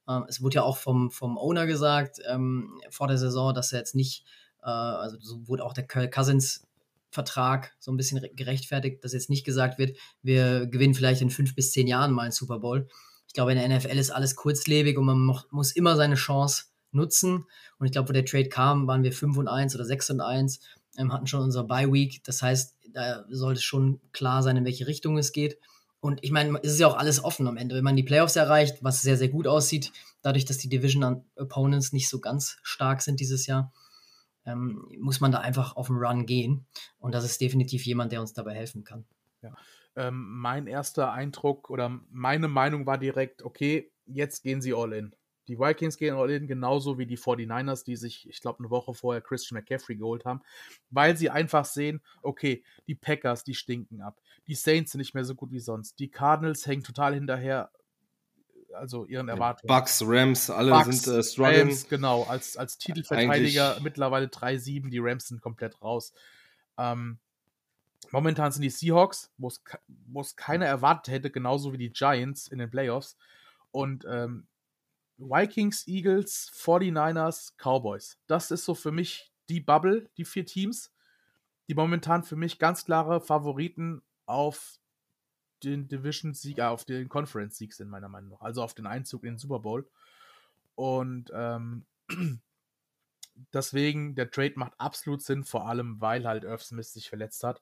[0.07, 3.79] Ähm, es wurde ja auch vom, vom Owner gesagt ähm, vor der Saison, dass er
[3.79, 4.25] jetzt nicht,
[4.61, 6.67] äh, also so wurde auch der Cousins
[7.13, 11.53] Vertrag so ein bisschen gerechtfertigt, dass jetzt nicht gesagt wird, wir gewinnen vielleicht in fünf
[11.53, 12.87] bis zehn Jahren mal einen Super Bowl.
[13.34, 17.47] Ich glaube, in der NFL ist alles kurzlebig und man muss immer seine Chance nutzen.
[17.79, 20.21] Und ich glaube, wo der Trade kam, waren wir 5 und 1 oder 6 und
[20.21, 20.59] 1,
[20.99, 22.23] ähm, hatten schon unsere Bye Week.
[22.25, 25.57] Das heißt, da sollte schon klar sein, in welche Richtung es geht.
[25.99, 27.73] Und ich meine, es ist ja auch alles offen am Ende.
[27.73, 31.91] Wenn man die Playoffs erreicht, was sehr, sehr gut aussieht, dadurch, dass die Division Opponents
[31.91, 33.73] nicht so ganz stark sind dieses Jahr,
[34.45, 36.67] ähm, muss man da einfach auf den Run gehen.
[36.99, 39.05] Und das ist definitiv jemand, der uns dabei helfen kann.
[39.41, 39.55] Ja.
[39.95, 45.15] Ähm, mein erster Eindruck oder meine Meinung war direkt, okay, jetzt gehen sie all in.
[45.47, 48.93] Die Vikings gehen all in, genauso wie die 49ers, die sich, ich glaube, eine Woche
[48.93, 50.41] vorher Christian McCaffrey geholt haben,
[50.89, 54.21] weil sie einfach sehen, okay, die Packers, die stinken ab.
[54.47, 55.99] Die Saints sind nicht mehr so gut wie sonst.
[55.99, 57.71] Die Cardinals hängen total hinterher,
[58.73, 59.67] also ihren Erwartungen.
[59.67, 61.67] Bucks, Rams, alle Bucks, sind äh, struggling.
[61.67, 66.13] Rams, genau, als, als Titelverteidiger Eigentlich mittlerweile 3-7, die Rams sind komplett raus.
[66.77, 67.19] Ähm,
[68.11, 69.47] momentan sind die Seahawks, wo
[70.21, 73.17] es keiner erwartet hätte, genauso wie die Giants in den Playoffs.
[73.71, 74.47] Und ähm,
[75.17, 78.17] Vikings, Eagles, 49ers, Cowboys.
[78.27, 80.91] Das ist so für mich die Bubble, die vier Teams,
[81.67, 84.79] die momentan für mich ganz klare Favoriten auf
[85.63, 88.41] den Division-Sieg, äh, auf den Conference-Sieg sind, meiner Meinung nach.
[88.41, 89.87] Also auf den Einzug in den Super Bowl.
[90.75, 91.85] Und ähm,
[93.53, 97.61] deswegen, der Trade macht absolut Sinn, vor allem weil halt Irv Smith sich verletzt hat.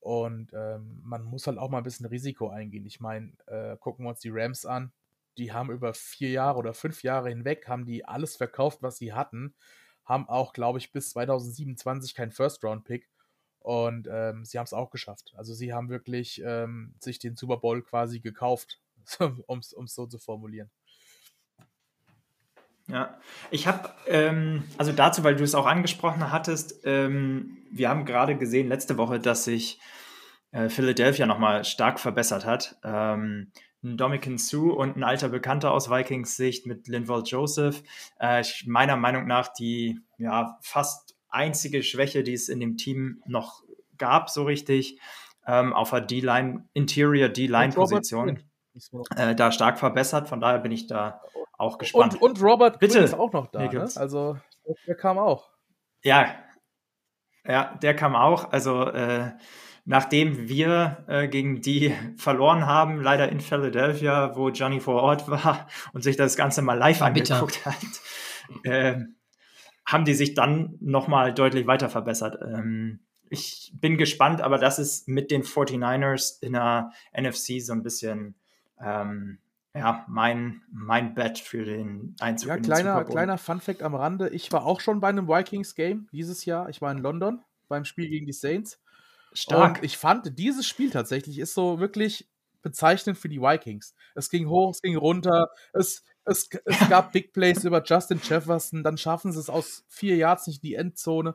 [0.00, 2.86] Und ähm, man muss halt auch mal ein bisschen Risiko eingehen.
[2.86, 4.92] Ich meine, äh, gucken wir uns die Rams an
[5.38, 9.12] die haben über vier Jahre oder fünf Jahre hinweg, haben die alles verkauft, was sie
[9.12, 9.54] hatten,
[10.04, 13.08] haben auch, glaube ich, bis 2027 keinen First-Round-Pick
[13.58, 15.32] und ähm, sie haben es auch geschafft.
[15.36, 18.80] Also sie haben wirklich ähm, sich den Super Bowl quasi gekauft,
[19.46, 20.70] um es so zu formulieren.
[22.88, 23.18] Ja,
[23.50, 28.36] ich habe, ähm, also dazu, weil du es auch angesprochen hattest, ähm, wir haben gerade
[28.36, 29.80] gesehen letzte Woche, dass sich
[30.52, 32.76] äh, Philadelphia nochmal stark verbessert hat.
[32.84, 33.50] Ähm,
[33.82, 37.82] ein Dominican Sue und ein alter Bekannter aus Vikings Sicht mit Linval Joseph.
[38.20, 43.62] Äh, meiner Meinung nach die ja, fast einzige Schwäche, die es in dem Team noch
[43.98, 45.00] gab, so richtig,
[45.46, 48.42] ähm, auf der D-Line, Interior D-Line-Position.
[49.16, 51.20] Äh, da stark verbessert, von daher bin ich da
[51.58, 52.20] auch gespannt.
[52.20, 52.98] Und, und Robert Bitte.
[53.00, 53.88] ist auch noch da, ne?
[53.96, 54.36] also
[54.86, 55.50] der kam auch.
[56.02, 56.34] Ja,
[57.46, 58.52] ja, der kam auch.
[58.52, 59.32] Also äh,
[59.84, 65.68] nachdem wir äh, gegen die verloren haben, leider in Philadelphia, wo Johnny vor Ort war
[65.92, 67.70] und sich das Ganze mal live War angeguckt bitter.
[67.70, 69.04] hat, äh,
[69.86, 72.38] haben die sich dann nochmal deutlich weiter verbessert.
[72.42, 77.82] Ähm, ich bin gespannt, aber das ist mit den 49ers in der NFC so ein
[77.82, 78.34] bisschen
[78.80, 79.38] ähm,
[79.76, 83.12] ja, mein, mein Bet für den Einzug ja, kleiner, Super Bowl.
[83.12, 84.28] kleiner Funfact am Rande.
[84.30, 86.68] Ich war auch schon bei einem Vikings-Game dieses Jahr.
[86.68, 88.80] Ich war in London beim Spiel gegen die Saints.
[89.32, 89.78] Stark.
[89.78, 92.28] Und ich fand, dieses Spiel tatsächlich ist so wirklich
[92.62, 93.94] bezeichnend für die Vikings.
[94.14, 98.82] Es ging hoch, es ging runter, es, es, es gab Big Plays über Justin Jefferson,
[98.82, 101.34] dann schaffen sie es aus vier Yards nicht in die Endzone.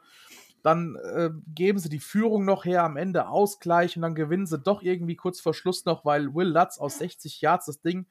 [0.63, 4.59] Dann äh, geben sie die Führung noch her, am Ende Ausgleich und dann gewinnen sie
[4.59, 8.07] doch irgendwie kurz vor Schluss noch, weil Will Lutz aus 60 Yards das Ding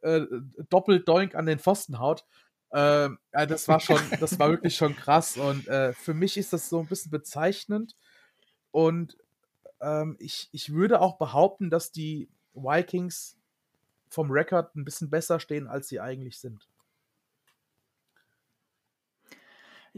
[0.00, 0.22] äh,
[0.68, 2.24] doppelt doink an den Pfosten haut.
[2.70, 6.68] Äh, das war schon, das war wirklich schon krass und äh, für mich ist das
[6.68, 7.96] so ein bisschen bezeichnend
[8.70, 9.16] und
[9.80, 13.36] ähm, ich, ich würde auch behaupten, dass die Vikings
[14.10, 16.68] vom Rekord ein bisschen besser stehen, als sie eigentlich sind.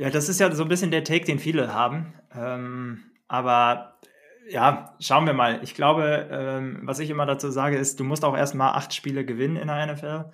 [0.00, 2.14] Ja, das ist ja so ein bisschen der Take, den viele haben.
[2.34, 4.00] Ähm, aber
[4.48, 5.60] ja, schauen wir mal.
[5.62, 9.26] Ich glaube, ähm, was ich immer dazu sage, ist, du musst auch erstmal acht Spiele
[9.26, 10.32] gewinnen in der NFL.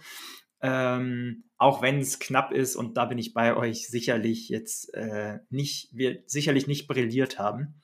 [0.62, 5.40] Ähm, auch wenn es knapp ist und da bin ich bei euch sicherlich jetzt äh,
[5.50, 7.82] nicht, wir sicherlich nicht brilliert haben.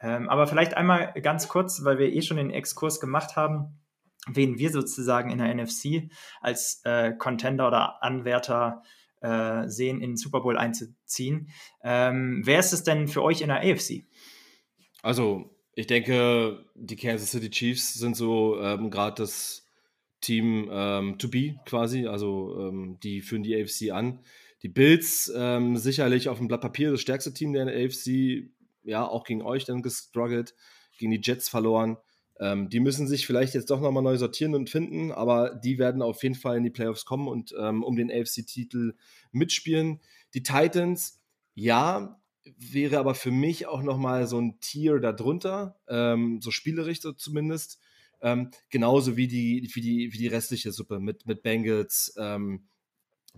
[0.00, 3.78] Ähm, aber vielleicht einmal ganz kurz, weil wir eh schon den Exkurs gemacht haben,
[4.26, 6.10] wen wir sozusagen in der NFC
[6.40, 11.50] als äh, Contender oder Anwärter äh, sehen, in den Super Bowl einzuziehen.
[11.82, 14.04] Ähm, wer ist es denn für euch in der AFC?
[15.02, 19.68] Also, ich denke, die Kansas City Chiefs sind so ähm, gerade das
[20.20, 22.06] Team ähm, to be quasi.
[22.06, 24.20] Also, ähm, die führen die AFC an.
[24.62, 28.50] Die Bills ähm, sicherlich auf dem Blatt Papier das stärkste Team der AFC
[28.82, 30.54] ja, auch gegen euch dann gestruggelt,
[30.98, 31.96] gegen die Jets verloren.
[32.40, 36.00] Ähm, die müssen sich vielleicht jetzt doch nochmal neu sortieren und finden, aber die werden
[36.00, 38.94] auf jeden Fall in die Playoffs kommen und ähm, um den AFC-Titel
[39.30, 40.00] mitspielen.
[40.32, 41.20] Die Titans,
[41.54, 42.18] ja,
[42.56, 47.78] wäre aber für mich auch nochmal so ein Tier darunter, ähm, so spielerisch zumindest.
[48.22, 52.64] Ähm, genauso wie die, wie, die, wie die restliche Suppe mit, mit Bengals, ähm,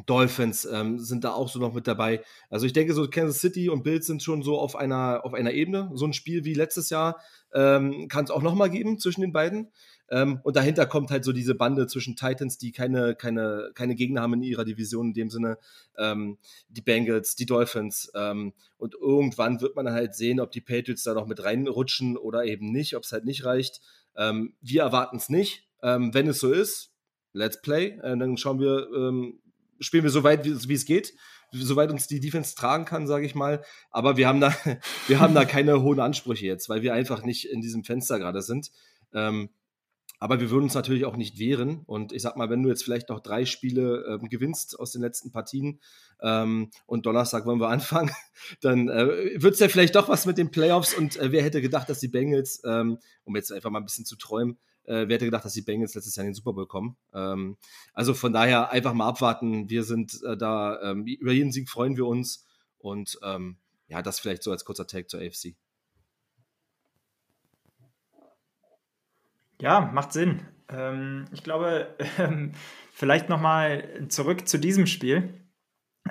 [0.06, 2.22] Dolphins ähm, sind da auch so noch mit dabei.
[2.48, 5.52] Also ich denke, so Kansas City und Bills sind schon so auf einer, auf einer
[5.52, 5.90] Ebene.
[5.94, 7.20] So ein Spiel wie letztes Jahr
[7.52, 9.70] ähm, kann es auch noch mal geben zwischen den beiden.
[10.10, 14.22] Ähm, und dahinter kommt halt so diese Bande zwischen Titans, die keine, keine, keine Gegner
[14.22, 15.58] haben in ihrer Division, in dem Sinne
[15.98, 16.38] ähm,
[16.68, 18.10] die Bengals, die Dolphins.
[18.14, 22.44] Ähm, und irgendwann wird man halt sehen, ob die Patriots da noch mit reinrutschen oder
[22.44, 23.82] eben nicht, ob es halt nicht reicht.
[24.16, 25.68] Ähm, wir erwarten es nicht.
[25.82, 26.92] wenn es so ist,
[27.32, 27.98] let's play.
[28.02, 28.88] Äh, dann schauen wir,
[29.80, 31.14] spielen wir so weit, wie, es geht,
[31.52, 33.64] soweit uns die Defense tragen kann, sage ich mal.
[33.90, 34.54] Aber wir haben da,
[35.06, 38.42] wir haben da keine hohen Ansprüche jetzt, weil wir einfach nicht in diesem Fenster gerade
[38.42, 38.70] sind.
[39.12, 39.50] Ähm,
[40.22, 41.82] aber wir würden uns natürlich auch nicht wehren.
[41.84, 45.02] Und ich sag mal, wenn du jetzt vielleicht noch drei Spiele ähm, gewinnst aus den
[45.02, 45.80] letzten Partien
[46.20, 48.12] ähm, und Donnerstag wollen wir anfangen,
[48.60, 50.94] dann äh, wird es ja vielleicht doch was mit den Playoffs.
[50.94, 54.04] Und äh, wer hätte gedacht, dass die Bengals, ähm, um jetzt einfach mal ein bisschen
[54.04, 56.66] zu träumen, äh, wer hätte gedacht, dass die Bengals letztes Jahr in den Super Bowl
[56.66, 56.96] kommen?
[57.12, 57.56] Ähm,
[57.92, 59.70] also von daher einfach mal abwarten.
[59.70, 62.46] Wir sind äh, da, ähm, über jeden Sieg freuen wir uns.
[62.78, 65.54] Und ähm, ja, das vielleicht so als kurzer Take zur AFC.
[69.60, 70.42] Ja, macht Sinn.
[70.68, 72.52] Ähm, ich glaube, ähm,
[72.92, 75.41] vielleicht nochmal zurück zu diesem Spiel.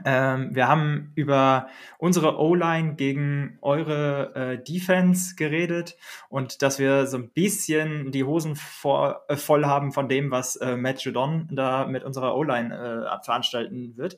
[0.06, 1.68] Ähm, wir haben über
[1.98, 5.98] unsere O-Line gegen eure äh, Defense geredet
[6.30, 10.56] und dass wir so ein bisschen die Hosen vor, äh, voll haben von dem, was
[10.56, 14.18] äh, Matt Judon da mit unserer O-Line äh, veranstalten wird.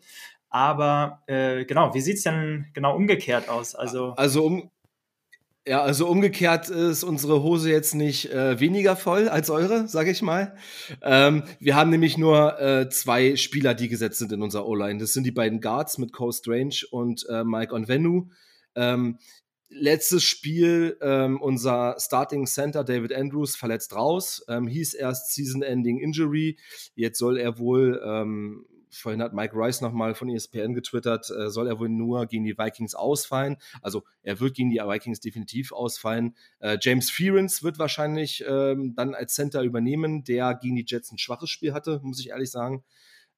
[0.49, 3.73] Aber äh, genau, wie sieht es denn genau umgekehrt aus?
[3.73, 4.71] Also, also um,
[5.65, 10.21] ja, also umgekehrt ist unsere Hose jetzt nicht äh, weniger voll als eure, sage ich
[10.21, 10.55] mal.
[11.01, 14.99] Ähm, wir haben nämlich nur äh, zwei Spieler, die gesetzt sind in unserer O-Line.
[14.99, 18.29] Das sind die beiden Guards mit Cole Strange und äh, Mike Onvenu.
[18.75, 19.19] Ähm,
[19.69, 26.57] letztes Spiel ähm, unser Starting Center David Andrews verletzt raus, ähm, hieß erst Season-Ending Injury.
[26.95, 31.67] Jetzt soll er wohl ähm, vorhin hat Mike Rice nochmal von ESPN getwittert, äh, soll
[31.67, 33.57] er wohl nur gegen die Vikings ausfallen.
[33.81, 36.35] Also er wird gegen die Vikings definitiv ausfallen.
[36.59, 41.17] Äh, James Fearens wird wahrscheinlich ähm, dann als Center übernehmen, der gegen die Jets ein
[41.17, 42.83] schwaches Spiel hatte, muss ich ehrlich sagen.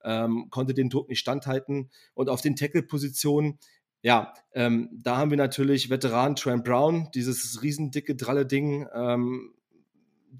[0.03, 1.89] Ähm, konnte den Druck nicht standhalten.
[2.13, 3.57] Und auf den Tackle-Positionen,
[4.01, 9.55] ja, ähm, da haben wir natürlich Veteran Trent Brown, dieses riesendicke, dralle Ding, ähm,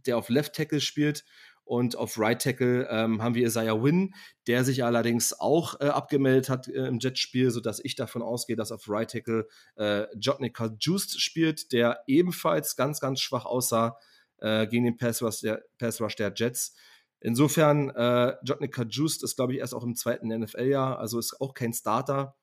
[0.05, 1.25] der auf Left Tackle spielt.
[1.65, 4.13] Und auf Right Tackle ähm, haben wir Isaiah Wynn,
[4.47, 8.71] der sich allerdings auch äh, abgemeldet hat äh, im Jetspiel, sodass ich davon ausgehe, dass
[8.71, 13.97] auf Right Tackle äh, Jotnica Juiced spielt, der ebenfalls ganz, ganz schwach aussah
[14.37, 16.75] äh, gegen den Pass Rush der, Pass Rush der Jets.
[17.19, 21.55] Insofern, äh, Jotnica Juiced ist, glaube ich, erst auch im zweiten NFL-Jahr, also ist auch
[21.55, 22.35] kein Starter.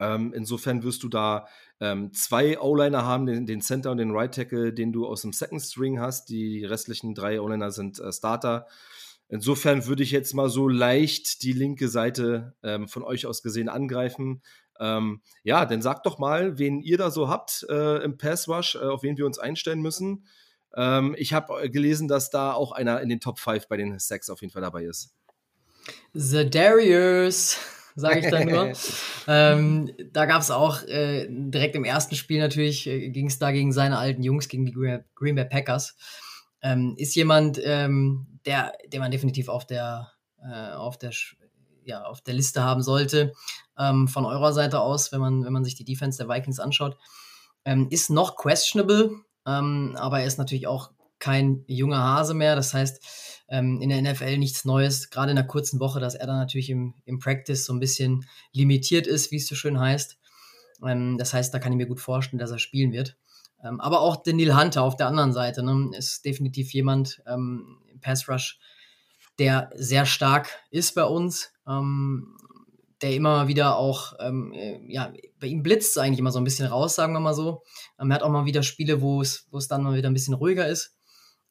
[0.00, 1.46] Ähm, insofern wirst du da
[1.80, 5.32] ähm, zwei O-Liner haben, den, den, Center und den Right Tackle, den du aus dem
[5.32, 6.28] Second String hast.
[6.28, 8.66] Die restlichen drei O-Liner sind äh, Starter.
[9.28, 13.68] Insofern würde ich jetzt mal so leicht die linke Seite ähm, von euch aus gesehen
[13.68, 14.42] angreifen.
[14.80, 18.76] Ähm, ja, dann sagt doch mal, wen ihr da so habt äh, im Pass Rush,
[18.76, 20.24] äh, auf wen wir uns einstellen müssen.
[20.74, 23.98] Ähm, ich habe äh, gelesen, dass da auch einer in den Top 5 bei den
[23.98, 25.14] Sacks auf jeden Fall dabei ist.
[26.12, 27.58] The Darius
[27.98, 28.72] sage ich dann nur.
[29.28, 33.50] ähm, da gab es auch äh, direkt im ersten Spiel natürlich, äh, ging es da
[33.50, 35.96] gegen seine alten Jungs, gegen die Green Bay Packers.
[36.62, 41.12] Ähm, ist jemand, ähm, der, der man definitiv auf der, äh, auf der,
[41.84, 43.32] ja, auf der Liste haben sollte,
[43.78, 46.96] ähm, von eurer Seite aus, wenn man, wenn man sich die Defense der Vikings anschaut.
[47.64, 49.10] Ähm, ist noch questionable,
[49.46, 52.56] ähm, aber er ist natürlich auch kein junger Hase mehr.
[52.56, 56.26] Das heißt, ähm, in der NFL nichts Neues, gerade in der kurzen Woche, dass er
[56.26, 60.18] dann natürlich im, im Practice so ein bisschen limitiert ist, wie es so schön heißt.
[60.86, 63.16] Ähm, das heißt, da kann ich mir gut vorstellen, dass er spielen wird.
[63.64, 68.00] Ähm, aber auch Neil Hunter auf der anderen Seite ne, ist definitiv jemand ähm, im
[68.00, 68.58] Pass Rush,
[69.38, 71.52] der sehr stark ist bei uns.
[71.66, 72.36] Ähm,
[73.00, 76.44] der immer wieder auch, ähm, äh, ja, bei ihm blitzt es eigentlich immer so ein
[76.44, 77.62] bisschen raus, sagen wir mal so.
[77.96, 80.97] er hat auch mal wieder Spiele, wo es dann mal wieder ein bisschen ruhiger ist.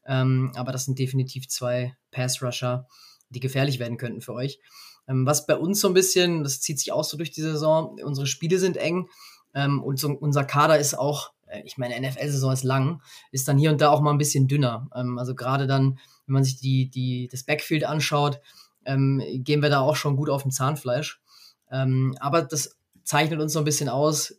[0.08, 2.88] Ähm, aber das sind definitiv zwei Pass-Rusher,
[3.30, 4.60] die gefährlich werden könnten für euch.
[5.08, 8.00] Ähm, was bei uns so ein bisschen, das zieht sich auch so durch die Saison,
[8.04, 9.10] unsere Spiele sind eng
[9.54, 13.02] ähm, und so, unser Kader ist auch, äh, ich meine, NFL-Saison ist lang,
[13.32, 14.90] ist dann hier und da auch mal ein bisschen dünner.
[14.96, 18.40] Ähm, also gerade dann, wenn man sich die, die, das Backfield anschaut,
[18.86, 21.22] ähm, gehen wir da auch schon gut auf dem Zahnfleisch.
[21.70, 24.34] Ähm, aber das zeichnet uns so ein bisschen aus.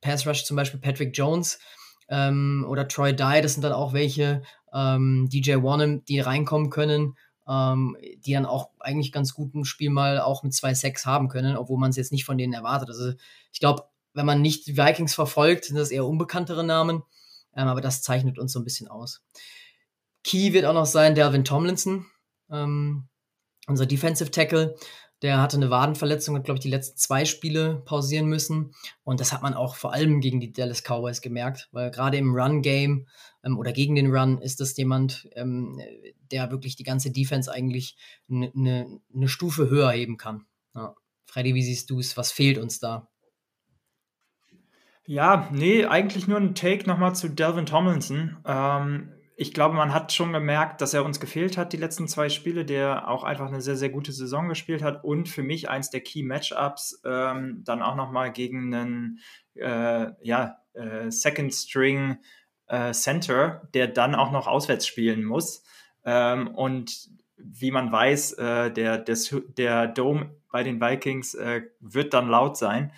[0.00, 1.60] Pass Rush zum Beispiel Patrick Jones,
[2.12, 4.42] ähm, oder Troy Dye, das sind dann auch welche,
[4.72, 7.16] ähm, DJ Warnham, die reinkommen können,
[7.48, 11.56] ähm, die dann auch eigentlich ganz guten Spiel mal auch mit zwei Sex haben können,
[11.56, 12.88] obwohl man es jetzt nicht von denen erwartet.
[12.88, 13.12] Also
[13.52, 17.02] ich glaube, wenn man nicht die Vikings verfolgt, sind das eher unbekanntere Namen,
[17.56, 19.22] ähm, aber das zeichnet uns so ein bisschen aus.
[20.24, 22.06] Key wird auch noch sein Delvin Tomlinson,
[22.50, 23.08] ähm,
[23.66, 24.76] unser Defensive Tackle.
[25.22, 28.74] Der hatte eine Wadenverletzung, hat, glaube ich, die letzten zwei Spiele pausieren müssen.
[29.04, 32.34] Und das hat man auch vor allem gegen die Dallas Cowboys gemerkt, weil gerade im
[32.34, 33.06] Run-Game
[33.44, 35.80] ähm, oder gegen den Run ist das jemand, ähm,
[36.32, 37.96] der wirklich die ganze Defense eigentlich
[38.28, 40.46] eine ne, ne Stufe höher heben kann.
[40.74, 40.94] Ja.
[41.26, 42.16] Freddy, wie siehst du es?
[42.16, 43.08] Was fehlt uns da?
[45.06, 48.38] Ja, nee, eigentlich nur ein Take nochmal zu Delvin Tomlinson.
[48.44, 52.28] Ähm, ich glaube, man hat schon gemerkt, dass er uns gefehlt hat, die letzten zwei
[52.28, 55.90] Spiele, der auch einfach eine sehr, sehr gute Saison gespielt hat und für mich eins
[55.90, 59.18] der Key Matchups ähm, dann auch nochmal gegen einen
[59.54, 62.18] äh, ja, äh, Second String
[62.66, 65.64] äh, Center, der dann auch noch auswärts spielen muss.
[66.04, 72.14] Ähm, und wie man weiß, äh, der, des, der Dome bei den Vikings äh, wird
[72.14, 72.92] dann laut sein.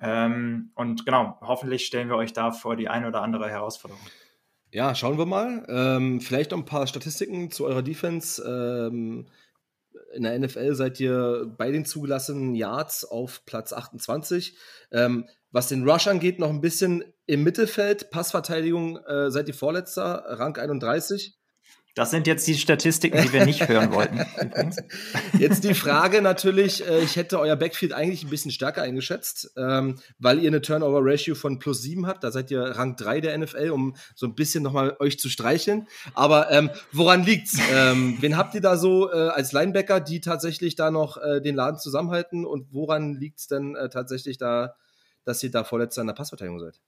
[0.00, 4.04] Ähm, und genau, hoffentlich stellen wir euch da vor die eine oder andere Herausforderung.
[4.72, 5.64] Ja, schauen wir mal.
[5.68, 8.42] Ähm, vielleicht noch ein paar Statistiken zu eurer Defense.
[8.42, 9.26] Ähm,
[10.14, 14.56] in der NFL seid ihr bei den zugelassenen Yards auf Platz 28.
[14.92, 18.10] Ähm, was den Rush angeht, noch ein bisschen im Mittelfeld.
[18.10, 21.35] Passverteidigung äh, seid ihr Vorletzter, Rang 31.
[21.96, 24.20] Das sind jetzt die Statistiken, die wir nicht hören wollten.
[25.38, 29.96] Jetzt die Frage natürlich, äh, ich hätte euer Backfield eigentlich ein bisschen stärker eingeschätzt, ähm,
[30.18, 32.22] weil ihr eine Turnover-Ratio von plus 7 habt.
[32.22, 35.88] Da seid ihr Rang 3 der NFL, um so ein bisschen nochmal euch zu streicheln.
[36.12, 37.58] Aber ähm, woran liegt's?
[37.72, 41.54] Ähm, wen habt ihr da so äh, als Linebacker, die tatsächlich da noch äh, den
[41.54, 42.44] Laden zusammenhalten?
[42.44, 44.76] Und woran liegt's denn äh, tatsächlich da,
[45.24, 46.78] dass ihr da vorletzter in der Passverteidigung seid?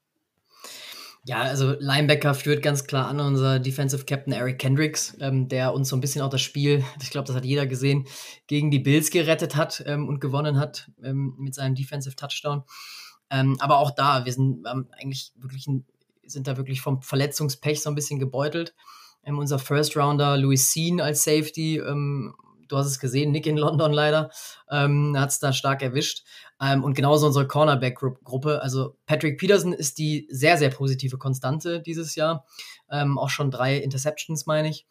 [1.25, 5.89] Ja, also Linebacker führt ganz klar an unser Defensive Captain Eric Kendricks, ähm, der uns
[5.89, 8.07] so ein bisschen auch das Spiel, ich glaube, das hat jeder gesehen,
[8.47, 12.63] gegen die Bills gerettet hat ähm, und gewonnen hat ähm, mit seinem Defensive Touchdown.
[13.31, 15.85] Ähm, aber auch da, wir sind ähm, eigentlich wirklich, ein,
[16.25, 18.75] sind da wirklich vom Verletzungspech so ein bisschen gebeutelt.
[19.25, 21.79] Ähm, unser First Rounder Louis Sean als Safety
[22.69, 24.31] du hast es gesehen, Nick in London leider,
[24.71, 26.25] ähm, hat es da stark erwischt.
[26.61, 28.63] Ähm, und genauso unsere Cornerback-Gruppe.
[28.63, 32.47] Also Patrick Peterson ist die sehr, sehr positive Konstante dieses Jahr.
[32.91, 34.87] Ähm, auch schon drei Interceptions, meine ich.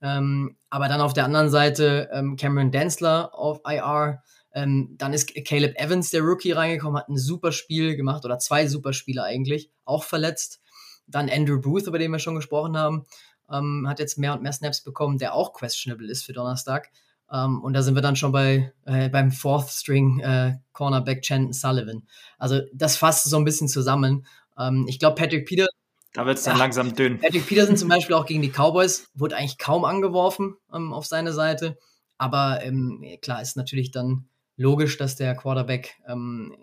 [0.00, 4.22] Ähm, aber dann auf der anderen Seite ähm, Cameron Densler auf IR.
[4.52, 8.66] Ähm, dann ist Caleb Evans, der Rookie, reingekommen, hat ein super Spiel gemacht oder zwei
[8.66, 10.60] super Spiele eigentlich, auch verletzt.
[11.06, 13.06] Dann Andrew Booth, über den wir schon gesprochen haben,
[13.50, 16.90] ähm, hat jetzt mehr und mehr Snaps bekommen, der auch questionable ist für Donnerstag.
[17.30, 21.22] Um, ähm, und da sind wir dann schon bei, äh, beim Fourth String äh, Cornerback
[21.22, 22.06] Chanton Sullivan.
[22.38, 24.26] Also das fasst so ein bisschen zusammen.
[24.56, 25.74] Um, ähm, ich glaube, Patrick Peterson.
[26.14, 27.20] Da wird es dann ja, langsam dünn.
[27.20, 31.32] Patrick Peterson zum Beispiel auch gegen die Cowboys wurde eigentlich kaum angeworfen ähm, auf seine
[31.34, 31.76] Seite.
[32.16, 36.56] Aber ähm, klar ist natürlich dann logisch, dass der Quarterback ähm,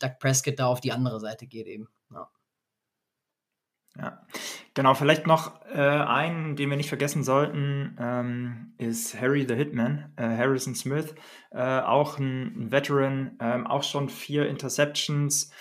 [0.00, 1.88] Doug Prescott da auf die andere Seite geht eben.
[3.98, 4.22] Ja.
[4.74, 4.94] Genau.
[4.94, 10.22] Vielleicht noch äh, einen, den wir nicht vergessen sollten, ähm, ist Harry the Hitman, äh,
[10.22, 11.14] Harrison Smith,
[11.50, 15.52] äh, auch ein, ein Veteran, ähm, auch schon vier Interceptions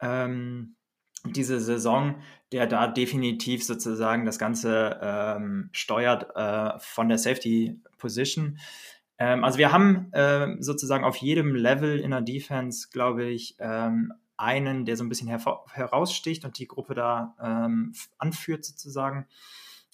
[0.00, 0.76] ähm,
[1.24, 2.22] diese Saison,
[2.52, 8.58] der da definitiv sozusagen das Ganze ähm, steuert äh, von der Safety Position.
[9.18, 14.12] Ähm, also wir haben äh, sozusagen auf jedem Level in der Defense, glaube ich, ähm,
[14.36, 19.26] einen, der so ein bisschen heraussticht und die Gruppe da ähm, anführt sozusagen.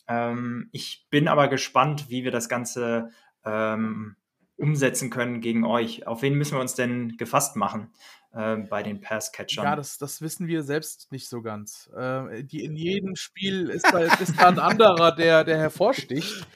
[0.09, 3.11] Ähm, ich bin aber gespannt, wie wir das Ganze
[3.45, 4.17] ähm,
[4.57, 6.07] umsetzen können gegen euch.
[6.07, 7.93] Auf wen müssen wir uns denn gefasst machen
[8.33, 9.65] äh, bei den Passcatchern?
[9.65, 11.91] Ja, das, das wissen wir selbst nicht so ganz.
[11.97, 16.47] Äh, die, in jedem Spiel ist da, ist da ein anderer, der, der hervorsticht.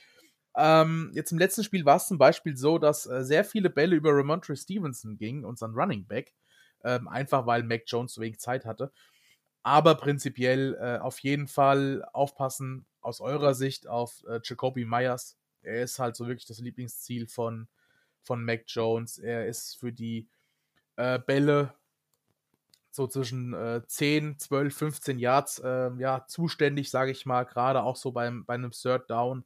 [0.57, 3.95] Ähm, jetzt im letzten Spiel war es zum Beispiel so, dass äh, sehr viele Bälle
[3.95, 6.33] über Ramontre Stevenson gingen, unseren Running Back
[6.87, 8.93] ähm, einfach weil Mac Jones so wenig Zeit hatte.
[9.63, 15.37] Aber prinzipiell äh, auf jeden Fall aufpassen aus eurer Sicht auf äh, Jacoby Myers.
[15.63, 17.69] Er ist halt so wirklich das Lieblingsziel von,
[18.23, 19.19] von Mac Jones.
[19.19, 20.29] Er ist für die
[20.95, 21.75] äh, Bälle
[22.93, 27.45] so zwischen äh, 10, 12, 15 Yards äh, ja, zuständig, sage ich mal.
[27.45, 29.45] Gerade auch so beim, bei einem Third Down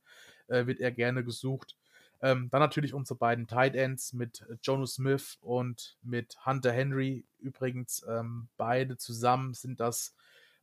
[0.48, 1.76] äh, wird er gerne gesucht.
[2.22, 7.24] Ähm, dann natürlich unsere beiden Tight Ends mit Jono Smith und mit Hunter Henry.
[7.38, 10.14] Übrigens, ähm, beide zusammen sind das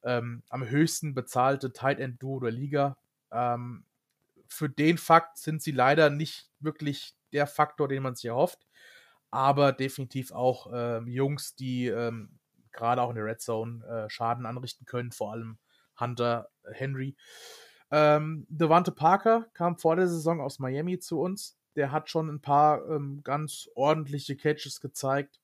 [0.04, 2.98] ähm, am höchsten bezahlte Tight End Duo der Liga.
[3.32, 3.86] Ähm,
[4.48, 8.66] für den Fakt sind sie leider nicht wirklich der Faktor, den man sich erhofft,
[9.32, 12.40] aber definitiv auch ähm, Jungs, die ähm,
[12.72, 15.58] gerade auch in der Red Zone äh, Schaden anrichten können, vor allem
[16.00, 17.16] Hunter Henry.
[17.92, 21.58] Ähm, Devante Parker kam vor der Saison aus Miami zu uns.
[21.76, 25.40] Der hat schon ein paar ähm, ganz ordentliche Catches gezeigt.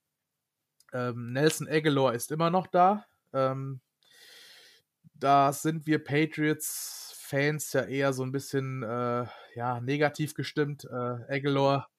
[0.94, 3.06] Ähm, Nelson Aguilar ist immer noch da.
[3.34, 3.82] Ähm,
[5.14, 9.26] da sind wir Patriots-Fans ja eher so ein bisschen äh,
[9.56, 10.86] ja, negativ gestimmt.
[10.86, 11.90] Äh, Aguilar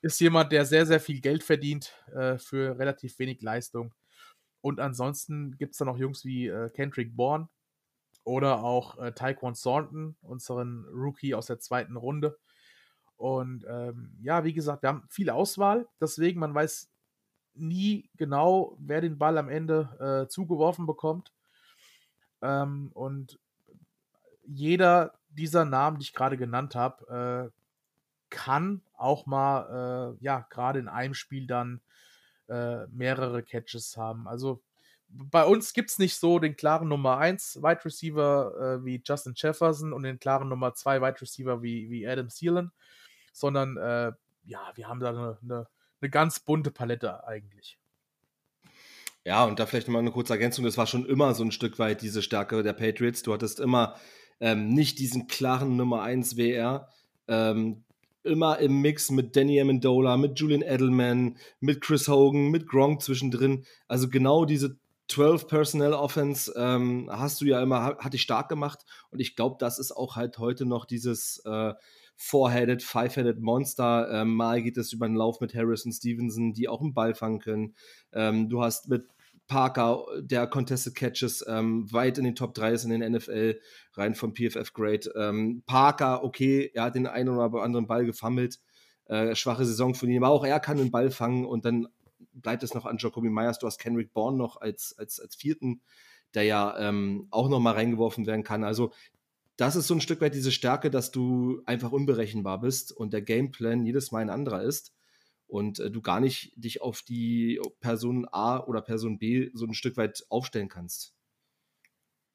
[0.00, 3.94] ist jemand, der sehr, sehr viel Geld verdient äh, für relativ wenig Leistung.
[4.60, 7.48] Und ansonsten gibt es da noch Jungs wie äh, Kendrick Bourne,
[8.24, 12.38] oder auch äh, Taekwon Thornton, unseren Rookie aus der zweiten Runde.
[13.16, 16.90] Und ähm, ja, wie gesagt, wir haben viel Auswahl, deswegen man weiß
[17.54, 21.32] nie genau, wer den Ball am Ende äh, zugeworfen bekommt.
[22.42, 23.38] Ähm, und
[24.46, 27.60] jeder dieser Namen, die ich gerade genannt habe, äh,
[28.30, 31.80] kann auch mal, äh, ja, gerade in einem Spiel dann
[32.48, 34.26] äh, mehrere Catches haben.
[34.26, 34.62] Also
[35.16, 39.34] bei uns gibt es nicht so den klaren Nummer 1 Wide Receiver äh, wie Justin
[39.36, 42.72] Jefferson und den klaren Nummer 2 Wide Receiver wie, wie Adam Thielen,
[43.32, 44.12] sondern äh,
[44.44, 45.66] ja, wir haben da eine, eine,
[46.00, 47.78] eine ganz bunte Palette eigentlich.
[49.24, 50.64] Ja, und da vielleicht nochmal eine kurze Ergänzung.
[50.64, 53.22] Das war schon immer so ein Stück weit diese Stärke der Patriots.
[53.22, 53.96] Du hattest immer
[54.40, 56.88] ähm, nicht diesen klaren Nummer 1 WR.
[57.26, 57.84] Ähm,
[58.22, 63.64] immer im Mix mit Danny Amendola, mit Julian Edelman, mit Chris Hogan, mit Gronk zwischendrin.
[63.86, 64.76] Also genau diese
[65.08, 68.84] 12 Personnel Offense ähm, hast du ja immer, hat dich stark gemacht.
[69.10, 71.74] Und ich glaube, das ist auch halt heute noch dieses äh,
[72.16, 74.08] Four-Headed, Five-Headed Monster.
[74.10, 77.40] Ähm, mal geht es über den Lauf mit Harrison Stevenson, die auch einen Ball fangen
[77.40, 77.74] können.
[78.12, 79.06] Ähm, du hast mit
[79.46, 83.60] Parker, der Contested Catches ähm, weit in den Top 3 ist in den NFL,
[83.92, 85.12] rein vom PFF Grade.
[85.16, 88.60] Ähm, Parker, okay, er hat den einen oder anderen Ball gefammelt.
[89.06, 91.88] Äh, schwache Saison von ihm, aber auch er kann den Ball fangen und dann
[92.44, 93.58] bleibt es noch an Jacoby Myers.
[93.58, 95.82] Du hast Kendrick Bourne noch als, als, als vierten,
[96.34, 98.62] der ja ähm, auch noch mal reingeworfen werden kann.
[98.62, 98.92] Also
[99.56, 103.22] das ist so ein Stück weit diese Stärke, dass du einfach unberechenbar bist und der
[103.22, 104.92] Gameplan jedes Mal ein anderer ist
[105.46, 109.74] und äh, du gar nicht dich auf die Person A oder Person B so ein
[109.74, 111.14] Stück weit aufstellen kannst.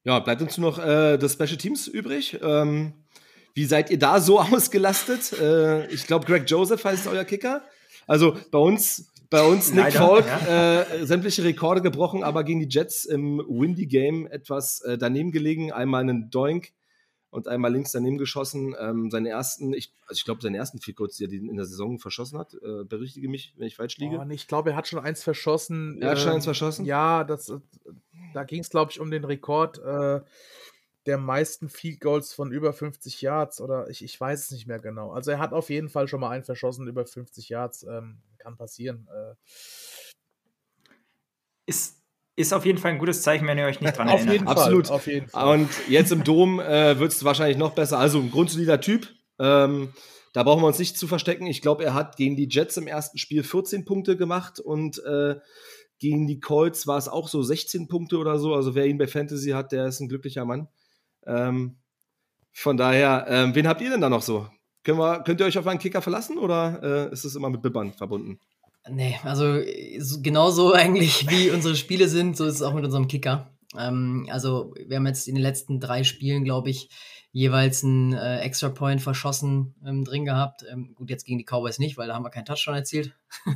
[0.03, 2.39] Ja, bleibt uns nur noch äh, das Special Teams übrig.
[2.41, 2.93] Ähm,
[3.53, 5.33] wie seid ihr da so ausgelastet?
[5.33, 7.63] Äh, ich glaube, Greg Joseph heißt euer Kicker.
[8.07, 10.81] Also bei uns, bei uns Nick Leider, Falk, ja.
[10.81, 15.71] äh, sämtliche Rekorde gebrochen, aber gegen die Jets im Windy Game etwas äh, daneben gelegen.
[15.71, 16.71] Einmal einen Doink
[17.29, 18.75] und einmal links daneben geschossen.
[18.79, 21.65] Ähm, seinen ersten, ich, also ich glaube, seinen ersten Field Goals, die er in der
[21.65, 22.55] Saison verschossen hat.
[22.55, 24.17] Äh, berichtige mich, wenn ich falsch liege.
[24.19, 26.01] Oh, ich glaube, er hat schon eins verschossen.
[26.01, 26.85] Er hat schon eins ähm, verschossen?
[26.85, 27.59] Ja, das, äh,
[28.33, 30.21] da ging es, glaube ich, um den Rekord äh,
[31.05, 34.79] der meisten Field Goals von über 50 Yards oder ich, ich weiß es nicht mehr
[34.79, 35.11] genau.
[35.11, 37.83] Also er hat auf jeden Fall schon mal einen verschossen über 50 Yards.
[37.83, 39.07] Ähm, kann passieren.
[39.13, 39.35] Äh.
[41.67, 41.99] Ist
[42.35, 44.27] ist auf jeden Fall ein gutes Zeichen, wenn ihr euch nicht dran erinnert.
[44.27, 44.87] Auf jeden Absolut.
[44.87, 45.59] Fall, auf jeden Fall.
[45.59, 47.99] Und jetzt im Dom äh, wird es wahrscheinlich noch besser.
[47.99, 49.09] Also ein grundsolider Typ.
[49.39, 49.93] Ähm,
[50.31, 51.47] da brauchen wir uns nicht zu verstecken.
[51.47, 55.35] Ich glaube, er hat gegen die Jets im ersten Spiel 14 Punkte gemacht und äh,
[55.99, 58.53] gegen die Colts war es auch so 16 Punkte oder so.
[58.53, 60.69] Also wer ihn bei Fantasy hat, der ist ein glücklicher Mann.
[61.29, 61.77] Ähm,
[62.51, 64.47] von daher, ähm, wen habt ihr denn da noch so?
[64.83, 67.93] Wir, könnt ihr euch auf einen Kicker verlassen oder äh, ist es immer mit Bibbern
[67.93, 68.39] verbunden?
[68.89, 69.61] Nee, also
[70.21, 73.51] genauso eigentlich wie unsere Spiele sind, so ist es auch mit unserem Kicker.
[73.77, 76.89] Ähm, also wir haben jetzt in den letzten drei Spielen, glaube ich,
[77.31, 80.65] jeweils einen äh, Extra Point verschossen ähm, drin gehabt.
[80.71, 83.13] Ähm, gut, jetzt gegen die Cowboys nicht, weil da haben wir keinen Touchdown erzielt.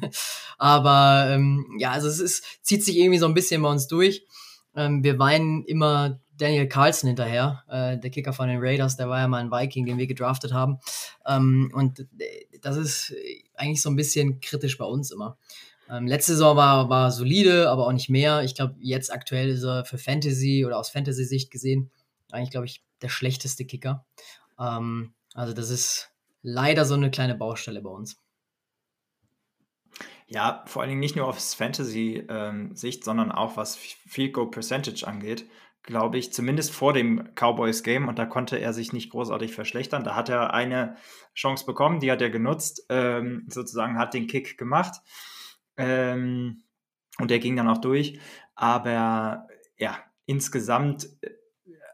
[0.58, 4.28] Aber ähm, ja, also es ist, zieht sich irgendwie so ein bisschen bei uns durch.
[4.76, 9.20] Ähm, wir weinen immer Daniel Carlson hinterher, äh, der Kicker von den Raiders, der war
[9.20, 10.80] ja mal ein Viking, den wir gedraftet haben.
[11.26, 13.14] Ähm, und äh, das ist
[13.56, 15.38] eigentlich so ein bisschen kritisch bei uns immer.
[15.90, 18.44] Ähm, letzte Saison war, war solide, aber auch nicht mehr.
[18.44, 21.92] Ich glaube, jetzt aktuell ist er für Fantasy oder aus Fantasy-Sicht gesehen
[22.34, 24.06] eigentlich, glaube ich, der schlechteste Kicker.
[24.60, 26.12] Ähm, also das ist
[26.42, 28.18] leider so eine kleine Baustelle bei uns.
[30.28, 35.06] Ja, vor allen Dingen nicht nur aus Fantasy-Sicht, ähm, sondern auch was Field Goal Percentage
[35.06, 35.46] angeht
[35.84, 40.04] glaube ich, zumindest vor dem Cowboys-Game und da konnte er sich nicht großartig verschlechtern.
[40.04, 40.96] Da hat er eine
[41.36, 45.02] Chance bekommen, die hat er genutzt, ähm, sozusagen hat den Kick gemacht
[45.78, 46.64] ähm,
[47.20, 48.20] und der ging dann auch durch.
[48.56, 51.32] Aber ja, insgesamt äh,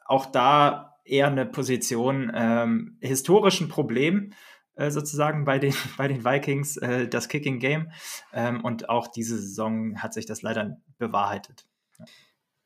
[0.06, 4.34] auch da eher eine Position, ähm, historischen Problem
[4.76, 7.92] äh, sozusagen bei den, bei den Vikings, äh, das Kicking Game.
[8.34, 11.66] Ähm, und auch diese Saison hat sich das leider bewahrheitet.
[11.98, 12.06] Ja.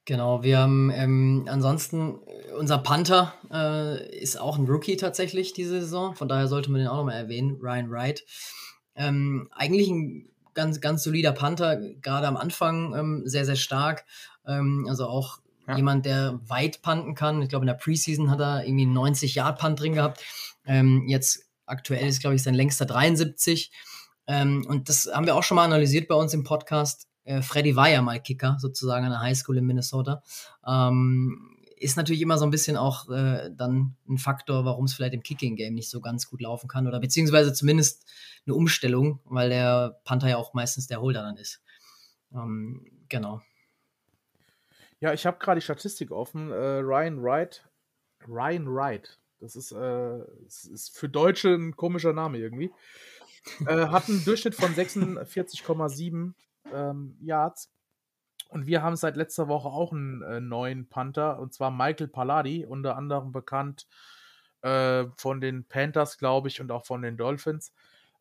[0.05, 5.79] Genau, wir haben ähm, ansonsten, äh, unser Panther äh, ist auch ein Rookie tatsächlich diese
[5.79, 8.25] Saison, von daher sollte man den auch nochmal erwähnen, Ryan Wright.
[8.95, 14.05] Ähm, eigentlich ein ganz, ganz solider Panther, gerade am Anfang ähm, sehr, sehr stark.
[14.45, 15.77] Ähm, also auch ja.
[15.77, 17.41] jemand, der weit panten kann.
[17.41, 20.21] Ich glaube, in der Preseason hat er irgendwie einen 90-Yard-Punt drin gehabt.
[20.65, 23.71] Ähm, jetzt aktuell ist, glaube ich, sein längster 73.
[24.27, 27.75] Ähm, und das haben wir auch schon mal analysiert bei uns im Podcast äh, Freddy
[27.75, 30.21] war ja mal Kicker, sozusagen an der Highschool in Minnesota.
[30.65, 35.13] Ähm, ist natürlich immer so ein bisschen auch äh, dann ein Faktor, warum es vielleicht
[35.13, 38.09] im Kicking-Game nicht so ganz gut laufen kann oder beziehungsweise zumindest
[38.45, 41.61] eine Umstellung, weil der Panther ja auch meistens der Holder dann ist.
[42.33, 43.41] Ähm, genau.
[45.01, 46.51] Ja, ich habe gerade die Statistik offen.
[46.51, 47.67] Äh, Ryan Wright,
[48.27, 52.71] Ryan Wright, das ist, äh, das ist für Deutsche ein komischer Name irgendwie.
[53.67, 56.33] äh, hat einen Durchschnitt von 46,7
[56.71, 57.71] ähm, Yards.
[58.49, 62.65] Und wir haben seit letzter Woche auch einen äh, neuen Panther, und zwar Michael Palladi,
[62.65, 63.87] unter anderem bekannt
[64.61, 67.73] äh, von den Panthers, glaube ich, und auch von den Dolphins.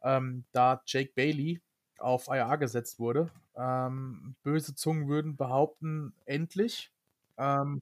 [0.02, 1.60] Ähm, da Jake Bailey
[1.98, 3.30] auf IR gesetzt wurde.
[3.56, 6.90] Ähm, böse Zungen würden behaupten, endlich.
[7.38, 7.80] Ähm,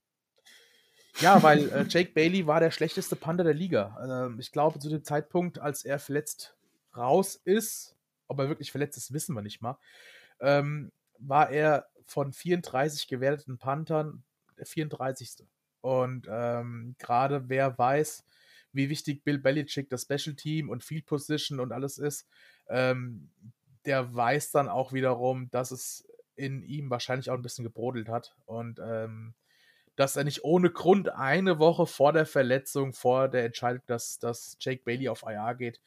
[1.20, 4.26] ja, weil äh, Jake Bailey war der schlechteste Panther der Liga.
[4.26, 6.54] Ähm, ich glaube, zu dem Zeitpunkt, als er verletzt
[6.96, 7.96] raus ist,
[8.28, 9.76] ob er wirklich verletzt ist, wissen wir nicht mal,
[10.40, 14.24] ähm, war er von 34 gewerteten Panthern
[14.58, 15.46] der 34.
[15.80, 18.24] Und ähm, gerade wer weiß,
[18.72, 22.26] wie wichtig Bill Belichick das Special Team und Field Position und alles ist,
[22.68, 23.30] ähm,
[23.84, 28.34] der weiß dann auch wiederum, dass es in ihm wahrscheinlich auch ein bisschen gebrodelt hat
[28.46, 29.34] und ähm,
[29.96, 34.56] dass er nicht ohne Grund eine Woche vor der Verletzung, vor der Entscheidung, dass, dass
[34.60, 35.80] Jake Bailey auf IR geht,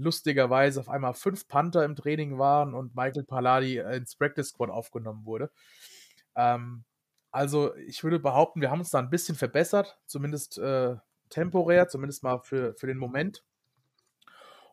[0.00, 5.24] lustigerweise auf einmal fünf Panther im Training waren und Michael Palladi ins Practice Squad aufgenommen
[5.24, 5.50] wurde.
[6.34, 6.84] Ähm,
[7.30, 10.96] also ich würde behaupten, wir haben uns da ein bisschen verbessert, zumindest äh,
[11.28, 13.44] temporär, zumindest mal für, für den Moment.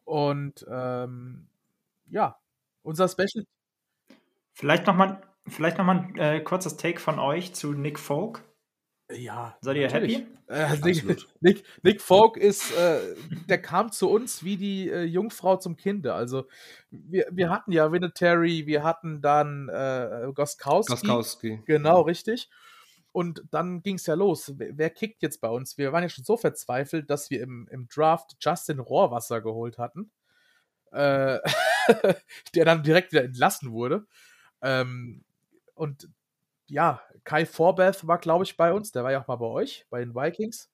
[0.06, 1.50] Und ähm,
[2.10, 2.40] ja,
[2.82, 3.46] unser Special.
[4.54, 5.22] Vielleicht nochmal
[5.60, 8.44] noch ein äh, kurzes Take von euch zu Nick Folk.
[9.12, 9.58] Ja.
[9.62, 10.18] Seid ihr natürlich.
[10.18, 10.38] happy?
[10.48, 13.16] Äh, Nick, Nick, Nick Folk ist, äh,
[13.48, 16.14] der kam zu uns wie die äh, Jungfrau zum Kinde.
[16.14, 16.48] Also
[16.90, 20.94] wir, wir hatten ja Vinatieri, wir hatten dann äh, Goskowski.
[20.94, 21.62] Goskowski.
[21.66, 22.50] Genau, richtig.
[23.14, 24.54] Und dann ging es ja los.
[24.58, 25.78] Wer, wer kickt jetzt bei uns?
[25.78, 30.12] Wir waren ja schon so verzweifelt, dass wir im, im Draft Justin Rohrwasser geholt hatten.
[30.92, 31.40] Äh,
[32.56, 34.06] der dann direkt wieder entlassen wurde.
[34.62, 35.24] Ähm,
[35.74, 36.10] und
[36.68, 38.92] ja, Kai Forbeth war, glaube ich, bei uns.
[38.92, 40.70] Der war ja auch mal bei euch, bei den Vikings.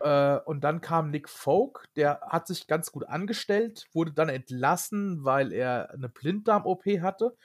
[0.00, 5.24] Äh, und dann kam Nick Folk, der hat sich ganz gut angestellt, wurde dann entlassen,
[5.24, 7.36] weil er eine Blinddarm-OP hatte,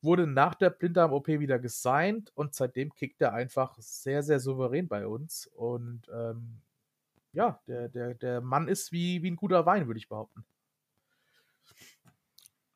[0.00, 5.06] wurde nach der Blinddarm-OP wieder gesigned und seitdem kickt er einfach sehr, sehr souverän bei
[5.06, 5.46] uns.
[5.54, 6.60] Und ähm,
[7.32, 10.44] ja, der, der, der Mann ist wie, wie ein guter Wein, würde ich behaupten.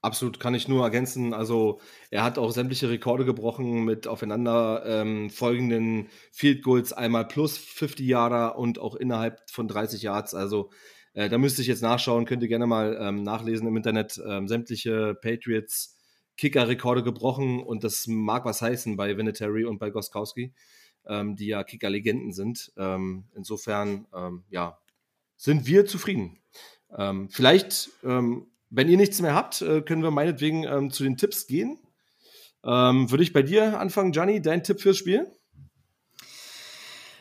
[0.07, 1.35] Absolut, kann ich nur ergänzen.
[1.35, 1.81] Also,
[2.11, 8.07] er hat auch sämtliche Rekorde gebrochen mit aufeinander ähm, folgenden Field Goals, einmal plus 50
[8.07, 10.33] Yarder und auch innerhalb von 30 Yards.
[10.33, 10.71] Also,
[11.15, 14.23] äh, da müsste ich jetzt nachschauen, könnt ihr gerne mal ähm, nachlesen im Internet.
[14.25, 15.99] Ähm, sämtliche Patriots
[16.37, 20.55] Kicker-Rekorde gebrochen und das mag was heißen bei Vinatieri und bei Goskowski,
[21.09, 22.73] ähm, die ja Kicker-Legenden sind.
[22.77, 24.79] Ähm, insofern, ähm, ja,
[25.37, 26.39] sind wir zufrieden.
[27.31, 27.91] Vielleicht
[28.71, 31.79] wenn ihr nichts mehr habt, äh, können wir meinetwegen ähm, zu den Tipps gehen.
[32.65, 35.27] Ähm, Würde ich bei dir anfangen, Gianni, dein Tipp fürs Spiel?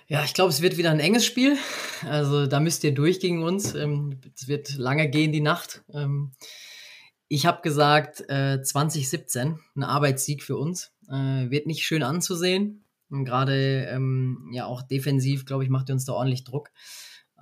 [0.07, 1.57] Ja, ich glaube, es wird wieder ein enges Spiel.
[2.03, 3.73] Also da müsst ihr durch gegen uns.
[3.73, 5.83] Ähm, es wird lange gehen, die Nacht.
[5.93, 6.31] Ähm,
[7.27, 10.91] ich habe gesagt, äh, 2017, ein Arbeitssieg für uns.
[11.09, 12.83] Äh, wird nicht schön anzusehen.
[13.09, 16.69] Gerade ähm, ja auch defensiv, glaube ich, macht ihr uns da ordentlich Druck.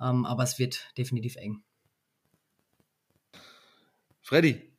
[0.00, 1.62] Ähm, aber es wird definitiv eng.
[4.24, 4.74] Freddy.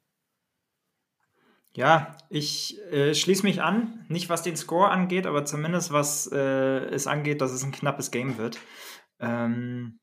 [1.76, 6.38] Ja, ich äh, schließe mich an, nicht was den Score angeht, aber zumindest was äh,
[6.38, 8.60] es angeht, dass es ein knappes Game wird.
[9.20, 10.00] Ähm,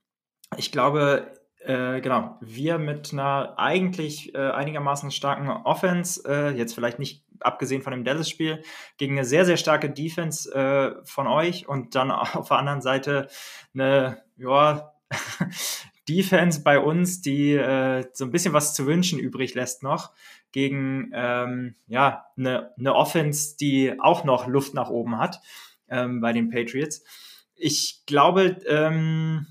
[0.57, 6.99] ich glaube, äh, genau, wir mit einer eigentlich äh, einigermaßen starken Offense, äh, jetzt vielleicht
[6.99, 8.63] nicht abgesehen von dem Dallas-Spiel,
[8.99, 13.29] gegen eine sehr, sehr starke Defense äh, von euch und dann auf der anderen Seite
[13.75, 14.93] eine, ja,
[16.09, 20.13] Defense bei uns, die äh, so ein bisschen was zu wünschen übrig lässt noch,
[20.51, 25.41] gegen ähm, ja, eine, eine Offense, die auch noch Luft nach oben hat
[25.89, 27.05] ähm, bei den Patriots.
[27.55, 29.47] Ich glaube, ähm,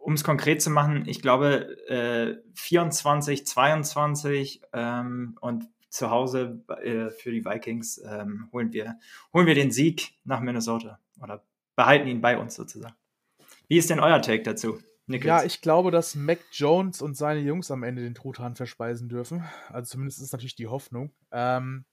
[0.00, 7.10] um es konkret zu machen, ich glaube äh, 24, 22 ähm, und zu Hause äh,
[7.10, 8.98] für die Vikings ähm, holen, wir,
[9.32, 11.44] holen wir den Sieg nach Minnesota oder
[11.76, 12.94] behalten ihn bei uns sozusagen.
[13.68, 14.78] Wie ist denn euer Take dazu?
[15.08, 15.26] Nichols.
[15.26, 19.44] Ja, ich glaube, dass Mac Jones und seine Jungs am Ende den Truthahn verspeisen dürfen.
[19.68, 21.12] Also zumindest ist natürlich die Hoffnung.
[21.32, 21.84] Ähm,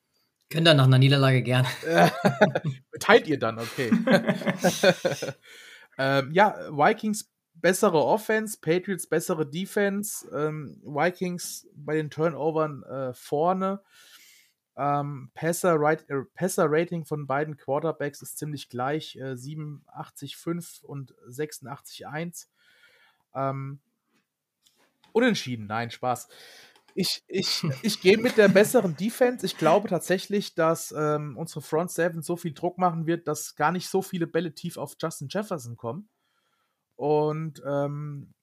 [0.50, 1.66] Könnt ihr nach einer Niederlage gern.
[3.00, 3.92] teilt ihr dann, okay.
[5.98, 13.82] ähm, ja, Vikings bessere Offense, Patriots bessere Defense, ähm, Vikings bei den Turnovern äh, vorne.
[14.78, 21.16] Ähm, Passer, right, äh, Passer Rating von beiden Quarterbacks ist ziemlich gleich, äh, 87,5 und
[21.30, 22.48] 86,1.
[23.36, 23.80] Ähm,
[25.12, 26.28] unentschieden, nein, Spaß.
[26.94, 29.46] Ich, ich, ich gehe mit der besseren Defense.
[29.46, 33.72] Ich glaube tatsächlich, dass ähm, unsere Front Seven so viel Druck machen wird, dass gar
[33.72, 36.10] nicht so viele Bälle tief auf Justin Jefferson kommen.
[36.96, 38.34] Und ähm,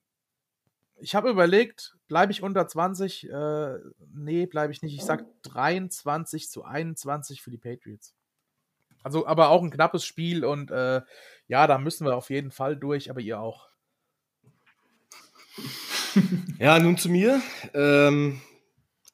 [0.97, 3.29] ich habe überlegt, bleibe ich unter 20?
[3.29, 3.77] Äh,
[4.13, 4.93] nee, bleibe ich nicht.
[4.93, 8.13] Ich sage 23 zu 21 für die Patriots.
[9.03, 11.01] Also, aber auch ein knappes Spiel und äh,
[11.47, 13.67] ja, da müssen wir auf jeden Fall durch, aber ihr auch.
[16.59, 17.41] Ja, nun zu mir.
[17.73, 18.41] Ähm,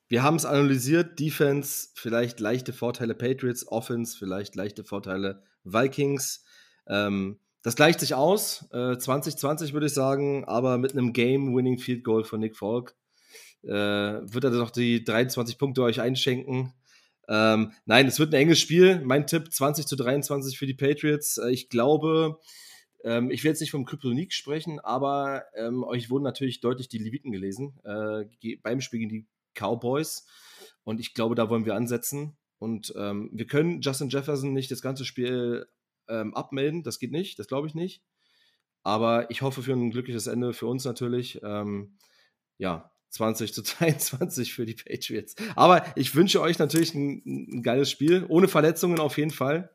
[0.07, 1.19] wir haben es analysiert.
[1.19, 6.43] Defense, vielleicht leichte Vorteile Patriots, Offense, vielleicht leichte Vorteile Vikings.
[6.87, 8.65] Ähm, das gleicht sich aus.
[8.71, 12.95] Äh, 2020 würde ich sagen, aber mit einem Game-Winning Field Goal von Nick Falk
[13.63, 16.73] äh, wird er doch die 23 Punkte euch einschenken.
[17.27, 19.01] Ähm, nein, es wird ein enges Spiel.
[19.03, 21.37] Mein Tipp 20 zu 23 für die Patriots.
[21.37, 22.39] Äh, ich glaube,
[23.03, 26.97] ähm, ich will jetzt nicht vom Kryptonik sprechen, aber ähm, euch wurden natürlich deutlich die
[26.97, 30.25] Leviten gelesen äh, beim Spiel gegen die Cowboys.
[30.83, 32.37] Und ich glaube, da wollen wir ansetzen.
[32.57, 35.67] Und ähm, wir können Justin Jefferson nicht das ganze Spiel
[36.07, 36.83] ähm, abmelden.
[36.83, 38.03] Das geht nicht, das glaube ich nicht.
[38.83, 41.39] Aber ich hoffe für ein glückliches Ende für uns natürlich.
[41.43, 41.97] Ähm,
[42.57, 45.35] ja, 20 zu 22 für die Patriots.
[45.55, 49.71] Aber ich wünsche euch natürlich ein, ein geiles Spiel, ohne Verletzungen auf jeden Fall.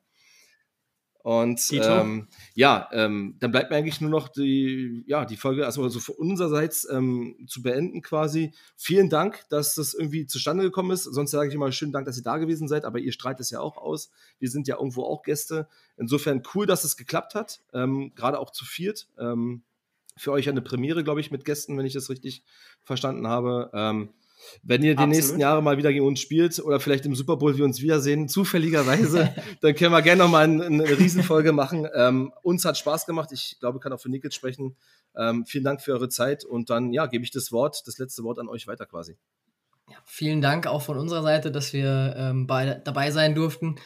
[1.24, 5.82] Und ähm, ja, ähm, dann bleibt mir eigentlich nur noch die, ja, die Folge, also,
[5.82, 8.52] also von unsererseits ähm, zu beenden quasi.
[8.76, 11.05] Vielen Dank, dass das irgendwie zustande gekommen ist.
[11.05, 13.48] Sonst sage ich immer schönen Dank, dass ihr da gewesen seid, aber ihr strahlt es
[13.48, 14.10] ja auch aus.
[14.38, 15.66] Wir sind ja irgendwo auch Gäste.
[15.96, 19.09] Insofern cool, dass es geklappt hat, ähm, gerade auch zu viert.
[19.18, 19.62] Ähm,
[20.18, 22.44] für euch eine Premiere, glaube ich, mit Gästen, wenn ich das richtig
[22.82, 23.70] verstanden habe.
[24.62, 25.14] Wenn ihr die Absolut.
[25.14, 28.28] nächsten Jahre mal wieder gegen uns spielt oder vielleicht im Super Bowl wir uns wiedersehen,
[28.28, 31.88] zufälligerweise, dann können wir gerne noch mal eine, eine Riesenfolge machen.
[31.94, 33.30] Ähm, uns hat Spaß gemacht.
[33.32, 34.76] Ich glaube, ich kann auch für Nickels sprechen.
[35.16, 38.24] Ähm, vielen Dank für eure Zeit und dann ja, gebe ich das Wort, das letzte
[38.24, 39.16] Wort an euch weiter quasi.
[39.88, 43.76] Ja, vielen Dank auch von unserer Seite, dass wir ähm, bei, dabei sein durften.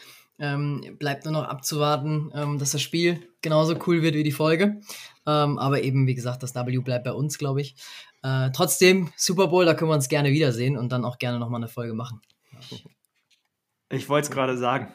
[0.41, 4.79] Ähm, bleibt nur noch abzuwarten, ähm, dass das Spiel genauso cool wird wie die Folge.
[5.27, 7.75] Ähm, aber eben, wie gesagt, das W bleibt bei uns, glaube ich.
[8.21, 11.59] Äh, trotzdem, Super Bowl, da können wir uns gerne wiedersehen und dann auch gerne nochmal
[11.59, 12.21] eine Folge machen.
[13.91, 14.91] Ich wollte es gerade sagen.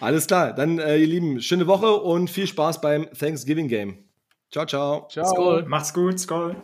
[0.00, 4.04] Alles klar, dann äh, ihr Lieben, schöne Woche und viel Spaß beim Thanksgiving Game.
[4.50, 5.08] Ciao, ciao.
[5.08, 5.26] Ciao.
[5.26, 5.64] Skol.
[5.66, 6.56] Macht's gut, Skol.